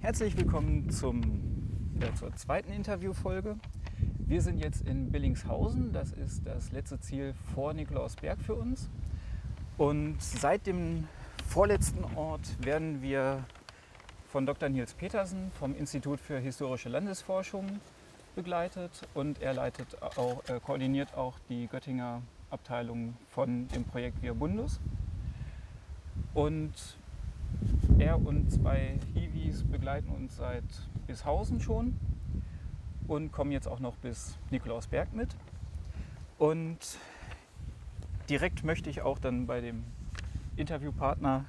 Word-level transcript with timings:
Herzlich 0.00 0.36
willkommen 0.36 0.90
zum, 0.90 1.22
äh, 2.00 2.14
zur 2.14 2.34
zweiten 2.36 2.70
Interviewfolge. 2.70 3.56
Wir 4.18 4.42
sind 4.42 4.58
jetzt 4.58 4.86
in 4.86 5.10
Billingshausen, 5.10 5.92
das 5.92 6.12
ist 6.12 6.46
das 6.46 6.70
letzte 6.70 7.00
Ziel 7.00 7.34
vor 7.54 7.72
Nikolausberg 7.72 8.40
für 8.40 8.54
uns. 8.54 8.88
Und 9.78 10.22
seit 10.22 10.66
dem 10.66 11.08
vorletzten 11.48 12.04
Ort 12.14 12.64
werden 12.64 13.02
wir 13.02 13.44
von 14.28 14.46
Dr. 14.46 14.68
Nils 14.68 14.94
Petersen 14.94 15.50
vom 15.58 15.74
Institut 15.74 16.20
für 16.20 16.38
historische 16.38 16.88
Landesforschung 16.88 17.66
begleitet 18.34 19.08
und 19.14 19.40
er 19.40 19.54
leitet 19.54 20.00
auch, 20.02 20.44
äh, 20.48 20.60
koordiniert 20.60 21.14
auch 21.14 21.38
die 21.48 21.66
Göttinger 21.68 22.22
Abteilung 22.50 23.14
von 23.30 23.66
dem 23.68 23.84
Projekt 23.84 24.22
Via 24.22 24.34
Bundus. 24.34 24.78
Und 26.34 26.74
er 27.98 28.24
und 28.24 28.50
zwei 28.50 28.98
Begleiten 29.64 30.08
uns 30.10 30.36
seit 30.36 30.64
Bishausen 31.06 31.60
schon 31.60 31.98
und 33.06 33.32
kommen 33.32 33.52
jetzt 33.52 33.68
auch 33.68 33.80
noch 33.80 33.96
bis 33.96 34.36
Nikolausberg 34.50 35.12
mit. 35.12 35.36
Und 36.38 36.78
direkt 38.28 38.64
möchte 38.64 38.90
ich 38.90 39.02
auch 39.02 39.18
dann 39.18 39.46
bei 39.46 39.60
dem 39.60 39.84
Interviewpartner 40.56 41.44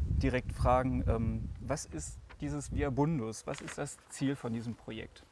direkt 0.00 0.52
fragen, 0.52 1.04
ähm, 1.08 1.48
was 1.60 1.86
ist 1.86 2.18
dieses 2.40 2.72
Via 2.74 2.90
Bundus? 2.90 3.46
Was 3.46 3.60
ist 3.60 3.78
das 3.78 3.96
Ziel 4.08 4.36
von 4.36 4.52
diesem 4.52 4.74
Projekt? 4.74 5.24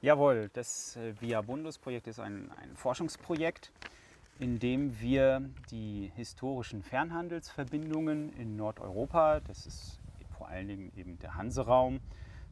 Jawohl, 0.00 0.50
das 0.52 0.96
äh, 0.96 1.20
Via 1.20 1.40
Bundus 1.40 1.78
Projekt 1.78 2.06
ist 2.06 2.20
ein, 2.20 2.50
ein 2.52 2.76
Forschungsprojekt, 2.76 3.72
in 4.38 4.58
dem 4.58 5.00
wir 5.00 5.48
die 5.70 6.12
historischen 6.14 6.82
Fernhandelsverbindungen 6.82 8.32
in 8.34 8.56
Nordeuropa, 8.56 9.40
das 9.40 9.66
ist 9.66 9.97
vor 10.38 10.48
allen 10.48 10.68
Dingen 10.68 10.92
eben 10.96 11.18
der 11.18 11.34
Hanseraum, 11.34 12.00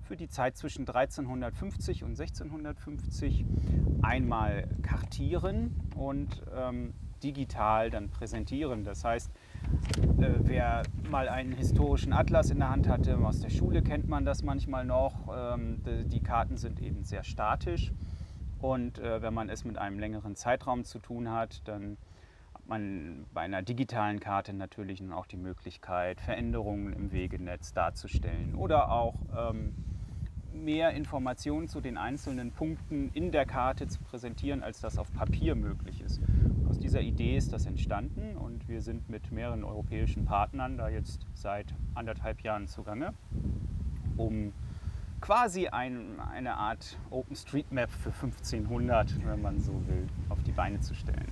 für 0.03 0.17
die 0.17 0.29
Zeit 0.29 0.57
zwischen 0.57 0.83
1350 0.83 2.05
und 2.05 2.11
1650 2.11 3.45
einmal 4.03 4.69
kartieren 4.83 5.75
und 5.97 6.43
ähm, 6.55 6.95
digital 7.23 7.91
dann 7.91 8.09
präsentieren. 8.09 8.85
Das 8.85 9.05
heißt, 9.05 9.31
äh, 10.19 10.35
wer 10.39 10.83
mal 11.11 11.29
einen 11.29 11.53
historischen 11.53 12.13
Atlas 12.13 12.51
in 12.51 12.59
der 12.59 12.71
Hand 12.71 12.89
hatte, 12.89 13.19
aus 13.19 13.41
der 13.41 13.51
Schule 13.51 13.83
kennt 13.83 14.09
man 14.09 14.25
das 14.25 14.43
manchmal 14.43 14.85
noch. 14.85 15.29
Ähm, 15.35 15.81
die 16.07 16.21
Karten 16.21 16.57
sind 16.57 16.81
eben 16.81 17.05
sehr 17.05 17.25
statisch 17.25 17.93
und 18.61 18.99
äh, 18.99 19.23
wenn 19.23 19.35
man 19.35 19.49
es 19.49 19.65
mit 19.65 19.79
einem 19.79 19.99
längeren 19.99 20.37
Zeitraum 20.37 20.85
zu 20.85 20.99
tun 20.99 21.31
hat, 21.31 21.67
dann 21.67 21.97
man 22.69 23.27
bei 23.33 23.43
einer 23.43 23.63
digitalen 23.63 24.21
Karte 24.21 24.53
natürlich 24.53 25.03
auch 25.13 25.27
die 25.27 25.37
Möglichkeit, 25.37 26.21
Veränderungen 26.21 26.93
im 26.93 27.13
Wegenetz 27.13 27.73
darzustellen 27.73 28.55
oder 28.55 28.91
auch 28.91 29.15
ähm, 29.37 29.75
mehr 30.53 30.93
Informationen 30.93 31.69
zu 31.69 31.81
den 31.81 31.97
einzelnen 31.97 32.51
Punkten 32.51 33.11
in 33.13 33.31
der 33.31 33.47
Karte 33.47 33.87
zu 33.89 34.01
präsentieren, 34.01 34.63
als 34.63 34.81
das 34.81 34.99
auf 34.99 35.13
Papier 35.13 35.55
möglich 35.55 36.01
ist. 36.01 36.21
Aus 36.69 36.79
dieser 36.79 37.01
Idee 37.01 37.37
ist 37.37 37.53
das 37.53 37.67
entstanden 37.67 38.37
und 38.37 38.69
wir 38.69 38.81
sind 38.81 39.09
mit 39.09 39.31
mehreren 39.31 39.65
europäischen 39.65 40.25
Partnern 40.25 40.77
da 40.77 40.89
jetzt 40.89 41.27
seit 41.35 41.75
anderthalb 41.95 42.41
Jahren 42.41 42.67
zugange, 42.67 43.15
um 44.17 44.53
quasi 45.21 45.69
ein, 45.69 46.21
eine 46.21 46.57
Art 46.57 46.99
OpenStreetMap 47.11 47.91
für 47.91 48.11
1500, 48.11 49.25
wenn 49.27 49.43
man 49.43 49.61
so 49.61 49.73
will, 49.87 50.09
auf 50.29 50.43
die 50.43 50.53
Beine 50.53 50.81
zu 50.81 50.95
stellen. 50.95 51.29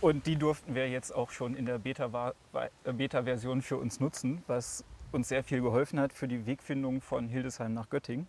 Und 0.00 0.26
die 0.26 0.36
durften 0.36 0.74
wir 0.74 0.88
jetzt 0.88 1.14
auch 1.14 1.30
schon 1.30 1.54
in 1.54 1.66
der 1.66 1.78
Beta-Version 1.78 3.58
Beta 3.58 3.66
für 3.66 3.76
uns 3.76 4.00
nutzen, 4.00 4.42
was 4.46 4.82
uns 5.12 5.28
sehr 5.28 5.44
viel 5.44 5.60
geholfen 5.60 6.00
hat 6.00 6.14
für 6.14 6.26
die 6.26 6.46
Wegfindung 6.46 7.02
von 7.02 7.28
Hildesheim 7.28 7.74
nach 7.74 7.90
Göttingen. 7.90 8.26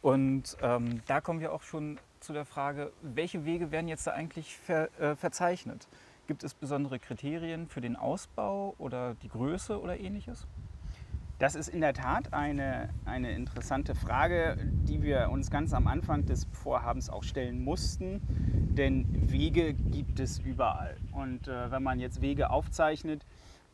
Und 0.00 0.56
ähm, 0.62 1.02
da 1.06 1.20
kommen 1.20 1.40
wir 1.40 1.52
auch 1.52 1.62
schon 1.62 1.98
zu 2.20 2.32
der 2.32 2.44
Frage, 2.44 2.92
welche 3.02 3.44
Wege 3.44 3.72
werden 3.72 3.88
jetzt 3.88 4.06
da 4.06 4.12
eigentlich 4.12 4.56
ver, 4.56 4.88
äh, 5.00 5.16
verzeichnet? 5.16 5.88
Gibt 6.28 6.44
es 6.44 6.54
besondere 6.54 7.00
Kriterien 7.00 7.66
für 7.68 7.80
den 7.80 7.96
Ausbau 7.96 8.76
oder 8.78 9.14
die 9.14 9.28
Größe 9.28 9.80
oder 9.80 9.98
ähnliches? 9.98 10.46
Das 11.38 11.54
ist 11.54 11.68
in 11.68 11.82
der 11.82 11.92
Tat 11.92 12.32
eine, 12.32 12.88
eine 13.04 13.32
interessante 13.32 13.94
Frage, 13.94 14.56
die 14.62 15.02
wir 15.02 15.28
uns 15.30 15.50
ganz 15.50 15.74
am 15.74 15.86
Anfang 15.86 16.24
des 16.24 16.46
Vorhabens 16.52 17.10
auch 17.10 17.24
stellen 17.24 17.62
mussten. 17.62 18.22
Denn 18.74 19.06
Wege 19.30 19.74
gibt 19.74 20.18
es 20.18 20.38
überall. 20.38 20.96
Und 21.12 21.46
äh, 21.46 21.70
wenn 21.70 21.82
man 21.82 22.00
jetzt 22.00 22.22
Wege 22.22 22.48
aufzeichnet, 22.48 23.26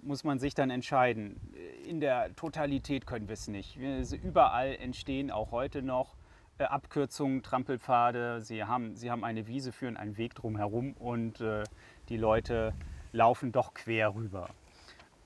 muss 0.03 0.25
man 0.25 0.41
sich 0.41 0.55
dann 0.55 0.71
entscheiden. 0.71 1.41
In 1.87 2.01
der 2.01 2.35
Totalität 2.35 3.07
können 3.07 3.29
wir 3.29 3.35
es 3.35 3.47
nicht. 3.47 3.77
Überall 3.77 4.75
entstehen 4.75 5.31
auch 5.31 5.53
heute 5.53 5.83
noch 5.83 6.17
äh, 6.59 6.65
Abkürzungen, 6.65 7.45
Trampelpfade. 7.45 8.41
Sie 8.41 8.65
haben, 8.65 8.97
sie 8.97 9.09
haben 9.09 9.23
eine 9.23 9.47
Wiese, 9.47 9.71
führen 9.71 9.97
einen 9.97 10.17
Weg 10.17 10.35
drumherum 10.35 10.95
und 10.95 11.41
äh, 11.41 11.63
die 12.09 12.17
Leute 12.17 12.75
laufen 13.13 13.53
doch 13.53 13.73
quer 13.73 14.17
rüber. 14.17 14.49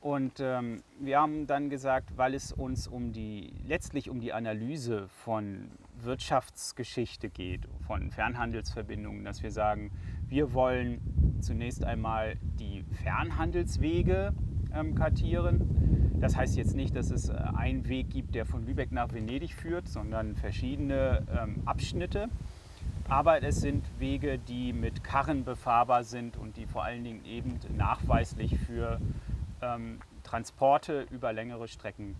Und 0.06 0.38
ähm, 0.38 0.84
wir 1.00 1.18
haben 1.18 1.48
dann 1.48 1.68
gesagt, 1.68 2.16
weil 2.16 2.34
es 2.34 2.52
uns 2.52 2.86
um 2.86 3.10
die, 3.10 3.52
letztlich 3.66 4.08
um 4.08 4.20
die 4.20 4.32
Analyse 4.32 5.08
von 5.08 5.72
Wirtschaftsgeschichte 6.00 7.28
geht, 7.28 7.62
von 7.88 8.12
Fernhandelsverbindungen, 8.12 9.24
dass 9.24 9.42
wir 9.42 9.50
sagen, 9.50 9.90
wir 10.28 10.54
wollen 10.54 11.00
zunächst 11.40 11.84
einmal 11.84 12.36
die 12.40 12.84
Fernhandelswege 13.02 14.32
ähm, 14.72 14.94
kartieren. 14.94 16.14
Das 16.20 16.36
heißt 16.36 16.56
jetzt 16.56 16.76
nicht, 16.76 16.94
dass 16.94 17.10
es 17.10 17.28
äh, 17.28 17.32
einen 17.32 17.88
Weg 17.88 18.10
gibt, 18.10 18.36
der 18.36 18.46
von 18.46 18.64
Lübeck 18.64 18.92
nach 18.92 19.12
Venedig 19.12 19.54
führt, 19.54 19.88
sondern 19.88 20.36
verschiedene 20.36 21.26
ähm, 21.36 21.62
Abschnitte. 21.64 22.28
Aber 23.08 23.42
es 23.42 23.60
sind 23.60 23.84
Wege, 23.98 24.38
die 24.38 24.72
mit 24.72 25.02
Karren 25.02 25.44
befahrbar 25.44 26.04
sind 26.04 26.36
und 26.36 26.56
die 26.56 26.66
vor 26.66 26.84
allen 26.84 27.02
Dingen 27.02 27.24
eben 27.24 27.58
nachweislich 27.76 28.56
für 28.60 29.00
ähm, 29.62 30.00
Transporte 30.22 31.06
über 31.10 31.32
längere 31.32 31.68
Strecken 31.68 32.16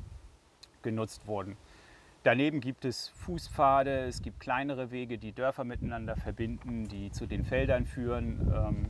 genutzt 0.82 1.26
wurden. 1.26 1.56
Daneben 2.22 2.60
gibt 2.60 2.84
es 2.84 3.08
Fußpfade, 3.08 4.06
es 4.06 4.20
gibt 4.20 4.41
kleinere 4.41 4.91
Wege, 4.91 5.16
die 5.16 5.32
Dörfer 5.32 5.64
miteinander 5.64 6.16
verbinden, 6.16 6.88
die 6.88 7.12
zu 7.12 7.26
den 7.26 7.44
Feldern 7.44 7.86
führen. 7.86 8.52
Ähm, 8.52 8.86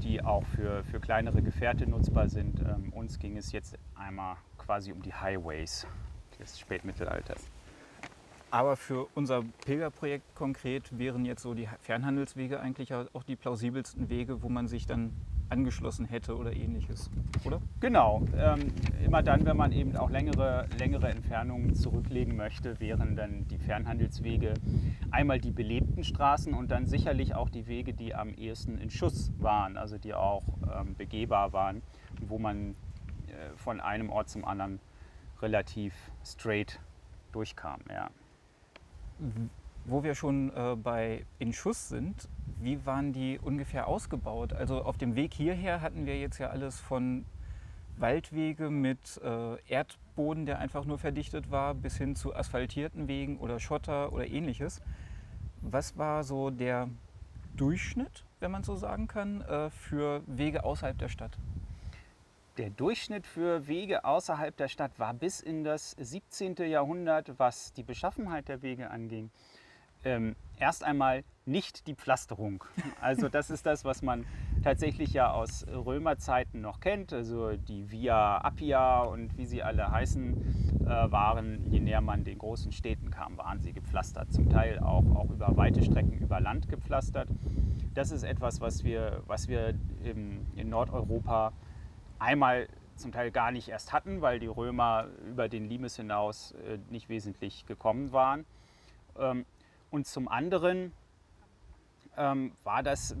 die 0.00 0.22
auch 0.22 0.44
für, 0.46 0.82
für 0.84 0.98
kleinere 0.98 1.42
Gefährte 1.42 1.88
nutzbar 1.88 2.28
sind. 2.28 2.60
Ähm, 2.60 2.92
uns 2.92 3.18
ging 3.18 3.36
es 3.36 3.52
jetzt 3.52 3.78
einmal 3.94 4.36
quasi 4.58 4.92
um 4.92 5.02
die 5.02 5.14
Highways 5.14 5.86
des 6.38 6.58
Spätmittelalters. 6.58 7.46
Aber 8.50 8.76
für 8.76 9.06
unser 9.14 9.42
Pilgerprojekt 9.64 10.34
konkret 10.34 10.98
wären 10.98 11.24
jetzt 11.24 11.42
so 11.42 11.54
die 11.54 11.68
Fernhandelswege 11.82 12.58
eigentlich 12.58 12.92
auch 12.92 13.22
die 13.22 13.36
plausibelsten 13.36 14.08
Wege, 14.08 14.42
wo 14.42 14.48
man 14.48 14.66
sich 14.66 14.86
dann 14.86 15.12
angeschlossen 15.50 16.06
hätte 16.06 16.36
oder 16.36 16.54
ähnliches, 16.54 17.10
oder? 17.44 17.60
Genau. 17.80 18.22
Ähm, 18.36 18.72
immer 19.04 19.22
dann, 19.22 19.44
wenn 19.44 19.56
man 19.56 19.72
eben 19.72 19.96
auch 19.96 20.10
längere, 20.10 20.66
längere 20.78 21.08
Entfernungen 21.08 21.74
zurücklegen 21.74 22.36
möchte, 22.36 22.78
wären 22.80 23.16
dann 23.16 23.46
die 23.48 23.58
Fernhandelswege 23.58 24.54
einmal 25.10 25.40
die 25.40 25.50
belebten 25.50 26.04
Straßen 26.04 26.54
und 26.54 26.70
dann 26.70 26.86
sicherlich 26.86 27.34
auch 27.34 27.50
die 27.50 27.66
Wege, 27.66 27.92
die 27.92 28.14
am 28.14 28.30
ehesten 28.30 28.78
in 28.78 28.90
Schuss 28.90 29.32
waren, 29.38 29.76
also 29.76 29.98
die 29.98 30.14
auch 30.14 30.44
ähm, 30.72 30.94
begehbar 30.96 31.52
waren, 31.52 31.82
wo 32.20 32.38
man 32.38 32.70
äh, 33.26 33.56
von 33.56 33.80
einem 33.80 34.10
Ort 34.10 34.28
zum 34.28 34.44
anderen 34.44 34.80
relativ 35.42 35.94
straight 36.24 36.80
durchkam. 37.32 37.80
Ja. 37.88 38.10
Wo 39.84 40.02
wir 40.02 40.14
schon 40.14 40.52
äh, 40.54 40.76
bei 40.76 41.24
in 41.38 41.52
Schuss 41.52 41.88
sind, 41.88 42.28
wie 42.60 42.84
waren 42.84 43.12
die 43.12 43.38
ungefähr 43.38 43.86
ausgebaut? 43.86 44.52
Also 44.52 44.82
auf 44.82 44.98
dem 44.98 45.16
Weg 45.16 45.32
hierher 45.34 45.80
hatten 45.80 46.06
wir 46.06 46.18
jetzt 46.18 46.38
ja 46.38 46.48
alles 46.48 46.78
von 46.78 47.24
Waldwege 47.96 48.70
mit 48.70 49.20
äh, 49.22 49.56
Erdboden, 49.68 50.46
der 50.46 50.58
einfach 50.58 50.84
nur 50.84 50.98
verdichtet 50.98 51.50
war, 51.50 51.74
bis 51.74 51.96
hin 51.96 52.16
zu 52.16 52.34
asphaltierten 52.34 53.08
Wegen 53.08 53.38
oder 53.38 53.58
Schotter 53.58 54.12
oder 54.12 54.26
ähnliches. 54.26 54.80
Was 55.62 55.96
war 55.98 56.24
so 56.24 56.50
der 56.50 56.88
Durchschnitt, 57.56 58.24
wenn 58.40 58.50
man 58.50 58.62
so 58.62 58.76
sagen 58.76 59.06
kann, 59.06 59.42
äh, 59.42 59.70
für 59.70 60.22
Wege 60.26 60.64
außerhalb 60.64 60.98
der 60.98 61.08
Stadt? 61.08 61.38
Der 62.56 62.70
Durchschnitt 62.70 63.26
für 63.26 63.68
Wege 63.68 64.04
außerhalb 64.04 64.56
der 64.56 64.68
Stadt 64.68 64.98
war 64.98 65.14
bis 65.14 65.40
in 65.40 65.64
das 65.64 65.92
17. 65.92 66.56
Jahrhundert, 66.68 67.38
was 67.38 67.72
die 67.72 67.82
Beschaffenheit 67.82 68.48
der 68.48 68.62
Wege 68.62 68.90
anging, 68.90 69.30
ähm, 70.04 70.36
erst 70.58 70.84
einmal 70.84 71.24
nicht 71.46 71.86
die 71.86 71.94
Pflasterung. 71.94 72.64
Also 73.00 73.28
das 73.28 73.50
ist 73.50 73.66
das, 73.66 73.84
was 73.84 74.02
man 74.02 74.26
tatsächlich 74.62 75.12
ja 75.12 75.32
aus 75.32 75.66
Römerzeiten 75.66 76.60
noch 76.60 76.80
kennt. 76.80 77.12
Also 77.12 77.56
die 77.56 77.90
Via 77.90 78.38
Appia 78.38 79.02
und 79.02 79.36
wie 79.36 79.46
sie 79.46 79.62
alle 79.62 79.90
heißen, 79.90 80.84
äh, 80.84 81.10
waren, 81.10 81.64
je 81.70 81.80
näher 81.80 82.00
man 82.00 82.24
den 82.24 82.38
großen 82.38 82.72
Städten 82.72 83.10
kam, 83.10 83.36
waren 83.38 83.60
sie 83.60 83.72
gepflastert. 83.72 84.32
Zum 84.32 84.48
Teil 84.50 84.78
auch, 84.78 85.04
auch 85.16 85.30
über 85.30 85.56
weite 85.56 85.82
Strecken 85.82 86.18
über 86.18 86.40
Land 86.40 86.68
gepflastert. 86.68 87.28
Das 87.94 88.12
ist 88.12 88.22
etwas, 88.22 88.60
was 88.60 88.84
wir, 88.84 89.22
was 89.26 89.48
wir 89.48 89.74
im, 90.04 90.46
in 90.54 90.68
Nordeuropa 90.68 91.52
einmal 92.18 92.68
zum 92.96 93.12
Teil 93.12 93.30
gar 93.30 93.50
nicht 93.50 93.68
erst 93.68 93.92
hatten, 93.92 94.20
weil 94.20 94.38
die 94.38 94.46
Römer 94.46 95.06
über 95.26 95.48
den 95.48 95.68
Limes 95.68 95.96
hinaus 95.96 96.52
äh, 96.52 96.78
nicht 96.90 97.08
wesentlich 97.08 97.66
gekommen 97.66 98.12
waren. 98.12 98.44
Ähm, 99.18 99.46
und 99.90 100.06
zum 100.06 100.28
anderen 100.28 100.92
ähm, 102.16 102.52
war 102.64 102.82
das, 102.82 103.16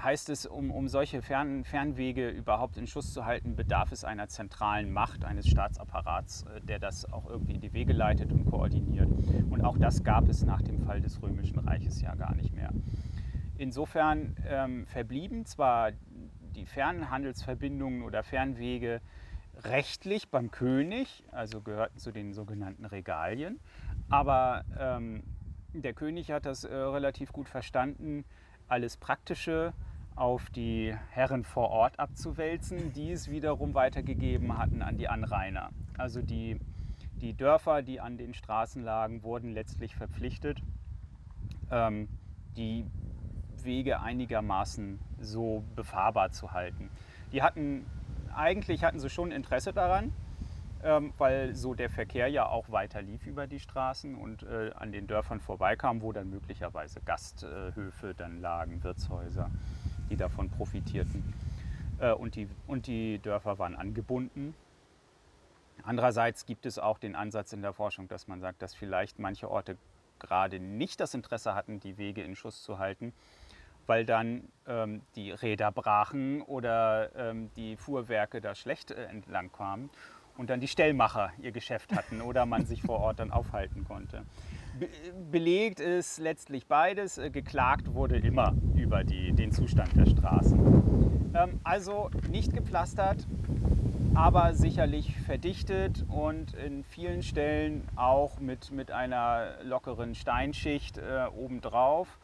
heißt 0.00 0.30
es, 0.30 0.46
um, 0.46 0.70
um 0.70 0.88
solche 0.88 1.22
Fern, 1.22 1.64
Fernwege 1.64 2.30
überhaupt 2.30 2.76
in 2.76 2.86
Schuss 2.86 3.12
zu 3.12 3.24
halten, 3.24 3.56
bedarf 3.56 3.92
es 3.92 4.04
einer 4.04 4.28
zentralen 4.28 4.92
Macht, 4.92 5.24
eines 5.24 5.48
Staatsapparats, 5.48 6.44
äh, 6.44 6.60
der 6.60 6.78
das 6.78 7.10
auch 7.12 7.28
irgendwie 7.28 7.54
in 7.54 7.60
die 7.60 7.72
Wege 7.72 7.92
leitet 7.92 8.32
und 8.32 8.46
koordiniert. 8.46 9.08
Und 9.50 9.64
auch 9.64 9.76
das 9.78 10.02
gab 10.04 10.28
es 10.28 10.44
nach 10.44 10.62
dem 10.62 10.80
Fall 10.80 11.00
des 11.00 11.20
Römischen 11.22 11.58
Reiches 11.58 12.00
ja 12.00 12.14
gar 12.14 12.34
nicht 12.34 12.54
mehr. 12.54 12.70
Insofern 13.58 14.36
ähm, 14.46 14.86
verblieben 14.86 15.44
zwar 15.44 15.92
die 16.54 16.66
Fernhandelsverbindungen 16.66 18.02
oder 18.02 18.22
Fernwege 18.22 19.00
rechtlich 19.64 20.30
beim 20.30 20.50
König, 20.50 21.24
also 21.30 21.60
gehörten 21.60 21.98
zu 21.98 22.12
den 22.12 22.32
sogenannten 22.32 22.84
Regalien, 22.86 23.60
aber 24.08 24.64
ähm, 24.78 25.22
der 25.74 25.94
König 25.94 26.30
hat 26.30 26.44
das 26.44 26.64
äh, 26.64 26.74
relativ 26.74 27.32
gut 27.32 27.48
verstanden, 27.48 28.24
alles 28.68 28.96
Praktische 28.96 29.72
auf 30.14 30.50
die 30.50 30.94
Herren 31.10 31.44
vor 31.44 31.70
Ort 31.70 31.98
abzuwälzen, 31.98 32.92
die 32.92 33.12
es 33.12 33.30
wiederum 33.30 33.74
weitergegeben 33.74 34.58
hatten 34.58 34.82
an 34.82 34.98
die 34.98 35.08
Anrainer. 35.08 35.70
Also 35.96 36.20
die, 36.20 36.60
die 37.14 37.34
Dörfer, 37.34 37.82
die 37.82 38.00
an 38.00 38.18
den 38.18 38.34
Straßen 38.34 38.82
lagen, 38.82 39.22
wurden 39.22 39.52
letztlich 39.52 39.94
verpflichtet, 39.94 40.62
ähm, 41.70 42.08
die 42.56 42.84
Wege 43.62 44.00
einigermaßen 44.00 44.98
so 45.20 45.64
befahrbar 45.74 46.32
zu 46.32 46.52
halten. 46.52 46.90
Die 47.32 47.42
hatten, 47.42 47.86
eigentlich 48.34 48.84
hatten 48.84 48.98
sie 48.98 49.08
schon 49.08 49.32
Interesse 49.32 49.72
daran, 49.72 50.12
ähm, 50.84 51.12
weil 51.18 51.54
so 51.54 51.74
der 51.74 51.90
Verkehr 51.90 52.28
ja 52.28 52.46
auch 52.46 52.70
weiter 52.70 53.02
lief 53.02 53.26
über 53.26 53.46
die 53.46 53.60
Straßen 53.60 54.14
und 54.14 54.42
äh, 54.42 54.72
an 54.74 54.92
den 54.92 55.06
Dörfern 55.06 55.40
vorbeikam, 55.40 56.02
wo 56.02 56.12
dann 56.12 56.30
möglicherweise 56.30 57.00
Gasthöfe 57.00 58.14
dann 58.14 58.40
lagen, 58.40 58.82
Wirtshäuser, 58.82 59.50
die 60.10 60.16
davon 60.16 60.50
profitierten. 60.50 61.22
Äh, 61.98 62.12
und, 62.12 62.34
die, 62.34 62.48
und 62.66 62.86
die 62.88 63.20
Dörfer 63.20 63.58
waren 63.58 63.76
angebunden. 63.76 64.54
Andererseits 65.84 66.46
gibt 66.46 66.66
es 66.66 66.78
auch 66.78 66.98
den 66.98 67.14
Ansatz 67.14 67.52
in 67.52 67.62
der 67.62 67.72
Forschung, 67.72 68.08
dass 68.08 68.26
man 68.26 68.40
sagt, 68.40 68.62
dass 68.62 68.74
vielleicht 68.74 69.18
manche 69.18 69.50
Orte 69.50 69.76
gerade 70.18 70.60
nicht 70.60 71.00
das 71.00 71.14
Interesse 71.14 71.54
hatten, 71.54 71.80
die 71.80 71.96
Wege 71.98 72.22
in 72.22 72.36
Schuss 72.36 72.62
zu 72.62 72.78
halten, 72.78 73.12
weil 73.86 74.04
dann 74.04 74.48
ähm, 74.66 75.02
die 75.16 75.32
Räder 75.32 75.72
brachen 75.72 76.42
oder 76.42 77.14
ähm, 77.16 77.50
die 77.56 77.76
Fuhrwerke 77.76 78.40
da 78.40 78.54
schlecht 78.54 78.92
äh, 78.92 79.04
entlang 79.06 79.50
kamen 79.50 79.90
und 80.36 80.50
dann 80.50 80.60
die 80.60 80.68
Stellmacher 80.68 81.30
ihr 81.40 81.52
Geschäft 81.52 81.94
hatten 81.94 82.20
oder 82.20 82.46
man 82.46 82.64
sich 82.66 82.82
vor 82.82 83.00
Ort 83.00 83.18
dann 83.18 83.30
aufhalten 83.30 83.84
konnte. 83.84 84.22
Be 84.78 84.88
belegt 85.30 85.80
ist 85.80 86.18
letztlich 86.18 86.66
beides. 86.66 87.18
Äh, 87.18 87.30
geklagt 87.30 87.94
wurde 87.94 88.16
immer 88.16 88.54
über 88.74 89.04
die, 89.04 89.32
den 89.32 89.52
Zustand 89.52 89.94
der 89.96 90.06
Straßen. 90.06 91.32
Ähm, 91.34 91.60
also 91.62 92.10
nicht 92.30 92.52
gepflastert, 92.52 93.26
aber 94.14 94.54
sicherlich 94.54 95.16
verdichtet 95.20 96.04
und 96.08 96.54
in 96.54 96.84
vielen 96.84 97.22
Stellen 97.22 97.88
auch 97.96 98.40
mit, 98.40 98.70
mit 98.70 98.90
einer 98.90 99.62
lockeren 99.62 100.14
Steinschicht 100.14 100.98
äh, 100.98 101.26
obendrauf, 101.34 102.18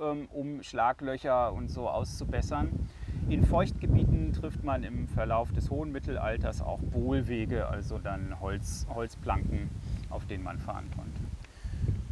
ähm, 0.00 0.28
um 0.32 0.62
Schlaglöcher 0.62 1.52
und 1.52 1.68
so 1.68 1.88
auszubessern. 1.88 2.88
In 3.28 3.44
Feuchtgebieten 3.44 4.32
trifft 4.32 4.62
man 4.62 4.84
im 4.84 5.08
Verlauf 5.08 5.50
des 5.50 5.68
hohen 5.68 5.90
Mittelalters 5.90 6.62
auch 6.62 6.78
Bohlwege, 6.78 7.66
also 7.66 7.98
dann 7.98 8.38
Holz, 8.40 8.86
Holzplanken, 8.94 9.68
auf 10.10 10.24
denen 10.26 10.44
man 10.44 10.58
fahren 10.58 10.84
konnte. 10.94 11.20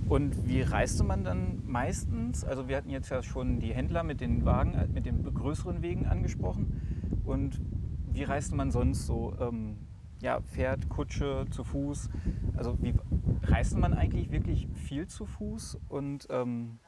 Und 0.09 0.49
wie 0.49 0.61
reiste 0.63 1.05
man 1.05 1.23
dann 1.23 1.63
meistens? 1.67 2.45
Also 2.45 2.69
wir 2.69 2.77
hatten 2.77 2.91
jetzt 2.91 3.11
ja 3.11 3.23
schon 3.23 3.61
die 3.61 3.73
Händler 3.73 4.03
mit 4.03 4.21
den 4.21 4.45
Wagen, 4.45 4.75
äh, 4.75 4.89
mit 4.89 5.07
den 5.07 5.23
größeren 5.23 5.83
Wegen 5.83 6.07
angesprochen. 6.07 7.21
Und 7.25 7.61
wie 8.13 8.25
reiste 8.25 8.57
man 8.57 8.73
sonst 8.73 9.07
so? 9.07 9.35
Ähm, 9.41 9.77
ja, 10.21 10.41
Pferd, 10.41 10.89
Kutsche, 10.89 11.47
zu 11.51 11.63
Fuß. 11.63 12.11
Also 12.57 12.77
wie 12.83 12.95
reiste 13.45 13.79
man 13.79 13.95
eigentlich 13.95 14.33
wirklich 14.33 14.67
viel 14.75 15.07
zu 15.07 15.27
Fuß? 15.27 15.79
Und 15.89 16.27
ähm, 16.31 16.79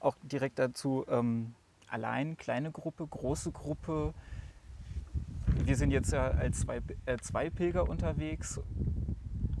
auch 0.00 0.16
direkt 0.24 0.58
dazu, 0.58 1.04
ähm, 1.08 1.54
allein, 1.90 2.36
kleine 2.36 2.70
Gruppe, 2.70 3.06
große 3.06 3.52
Gruppe. 3.52 4.14
Wir 5.64 5.76
sind 5.76 5.90
jetzt 5.90 6.12
ja 6.12 6.28
als 6.28 6.60
zwei, 6.60 6.80
äh, 7.06 7.16
zwei 7.18 7.50
Pilger 7.50 7.88
unterwegs. 7.88 8.60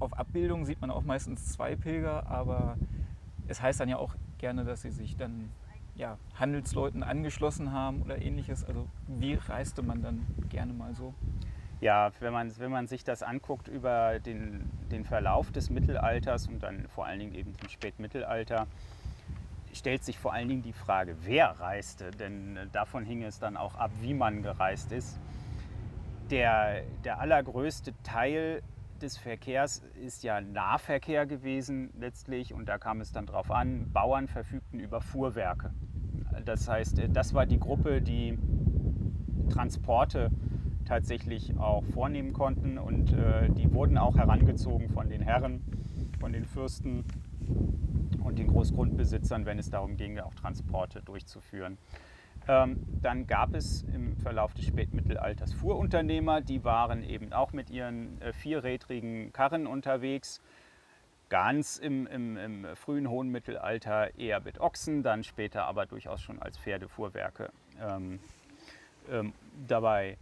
Auf 0.00 0.16
Abbildungen 0.18 0.64
sieht 0.64 0.80
man 0.80 0.90
auch 0.90 1.02
meistens 1.02 1.52
zwei 1.52 1.74
Pilger, 1.74 2.26
aber 2.26 2.76
es 3.48 3.60
heißt 3.60 3.80
dann 3.80 3.88
ja 3.88 3.96
auch 3.96 4.14
gerne, 4.38 4.64
dass 4.64 4.82
sie 4.82 4.90
sich 4.90 5.16
dann 5.16 5.50
ja, 5.96 6.16
Handelsleuten 6.36 7.02
angeschlossen 7.02 7.72
haben 7.72 8.02
oder 8.02 8.22
ähnliches. 8.22 8.64
Also 8.64 8.86
wie 9.08 9.34
reiste 9.34 9.82
man 9.82 10.02
dann 10.02 10.26
gerne 10.48 10.72
mal 10.72 10.94
so? 10.94 11.12
Ja, 11.80 12.12
wenn 12.20 12.32
man, 12.32 12.56
wenn 12.58 12.70
man 12.70 12.86
sich 12.88 13.04
das 13.04 13.22
anguckt 13.22 13.68
über 13.68 14.18
den, 14.18 14.68
den 14.90 15.04
Verlauf 15.04 15.52
des 15.52 15.70
Mittelalters 15.70 16.48
und 16.48 16.62
dann 16.62 16.88
vor 16.88 17.06
allen 17.06 17.20
Dingen 17.20 17.34
eben 17.34 17.52
im 17.62 17.68
Spätmittelalter, 17.68 18.66
stellt 19.72 20.04
sich 20.04 20.18
vor 20.18 20.32
allen 20.32 20.48
Dingen 20.48 20.62
die 20.62 20.72
Frage, 20.72 21.16
wer 21.22 21.60
reiste, 21.60 22.10
denn 22.10 22.56
äh, 22.56 22.66
davon 22.72 23.04
hing 23.04 23.22
es 23.22 23.38
dann 23.38 23.56
auch 23.56 23.74
ab, 23.76 23.90
wie 24.00 24.14
man 24.14 24.42
gereist 24.42 24.92
ist. 24.92 25.18
Der, 26.30 26.82
der 27.04 27.20
allergrößte 27.20 27.94
Teil 28.02 28.62
des 29.00 29.16
Verkehrs 29.16 29.82
ist 30.04 30.22
ja 30.24 30.40
Nahverkehr 30.40 31.26
gewesen 31.26 31.90
letztlich 31.98 32.52
und 32.52 32.68
da 32.68 32.78
kam 32.78 33.00
es 33.00 33.12
dann 33.12 33.26
darauf 33.26 33.50
an, 33.50 33.90
Bauern 33.92 34.26
verfügten 34.26 34.80
über 34.80 35.00
Fuhrwerke. 35.00 35.72
Das 36.44 36.68
heißt, 36.68 36.98
äh, 36.98 37.08
das 37.08 37.34
war 37.34 37.46
die 37.46 37.58
Gruppe, 37.58 38.02
die 38.02 38.38
Transporte 39.50 40.30
tatsächlich 40.84 41.56
auch 41.58 41.84
vornehmen 41.84 42.32
konnten 42.32 42.78
und 42.78 43.12
äh, 43.12 43.50
die 43.50 43.72
wurden 43.72 43.98
auch 43.98 44.16
herangezogen 44.16 44.88
von 44.88 45.08
den 45.08 45.20
Herren, 45.20 45.62
von 46.18 46.32
den 46.32 46.44
Fürsten 46.44 47.04
und 48.28 48.38
den 48.38 48.48
Großgrundbesitzern, 48.48 49.46
wenn 49.46 49.58
es 49.58 49.70
darum 49.70 49.96
ging, 49.96 50.20
auch 50.20 50.34
Transporte 50.34 51.02
durchzuführen. 51.02 51.78
Ähm, 52.46 52.78
dann 53.02 53.26
gab 53.26 53.54
es 53.54 53.82
im 53.82 54.16
Verlauf 54.16 54.54
des 54.54 54.66
Spätmittelalters 54.66 55.52
Fuhrunternehmer, 55.54 56.40
die 56.40 56.62
waren 56.64 57.02
eben 57.02 57.32
auch 57.32 57.52
mit 57.52 57.70
ihren 57.70 58.20
äh, 58.22 58.32
vierrädrigen 58.32 59.32
Karren 59.32 59.66
unterwegs. 59.66 60.40
Ganz 61.30 61.76
im, 61.76 62.06
im, 62.06 62.36
im, 62.38 62.66
frühen 62.74 63.08
hohen 63.08 63.28
Mittelalter 63.28 64.16
eher 64.18 64.40
mit 64.40 64.60
Ochsen, 64.60 65.02
dann 65.02 65.24
später 65.24 65.64
aber 65.64 65.84
durchaus 65.84 66.22
schon 66.22 66.40
als 66.40 66.56
Pferdefuhrwerke 66.56 67.50
ähm, 67.80 68.18
ähm, 69.10 69.34
dabei. 69.66 70.16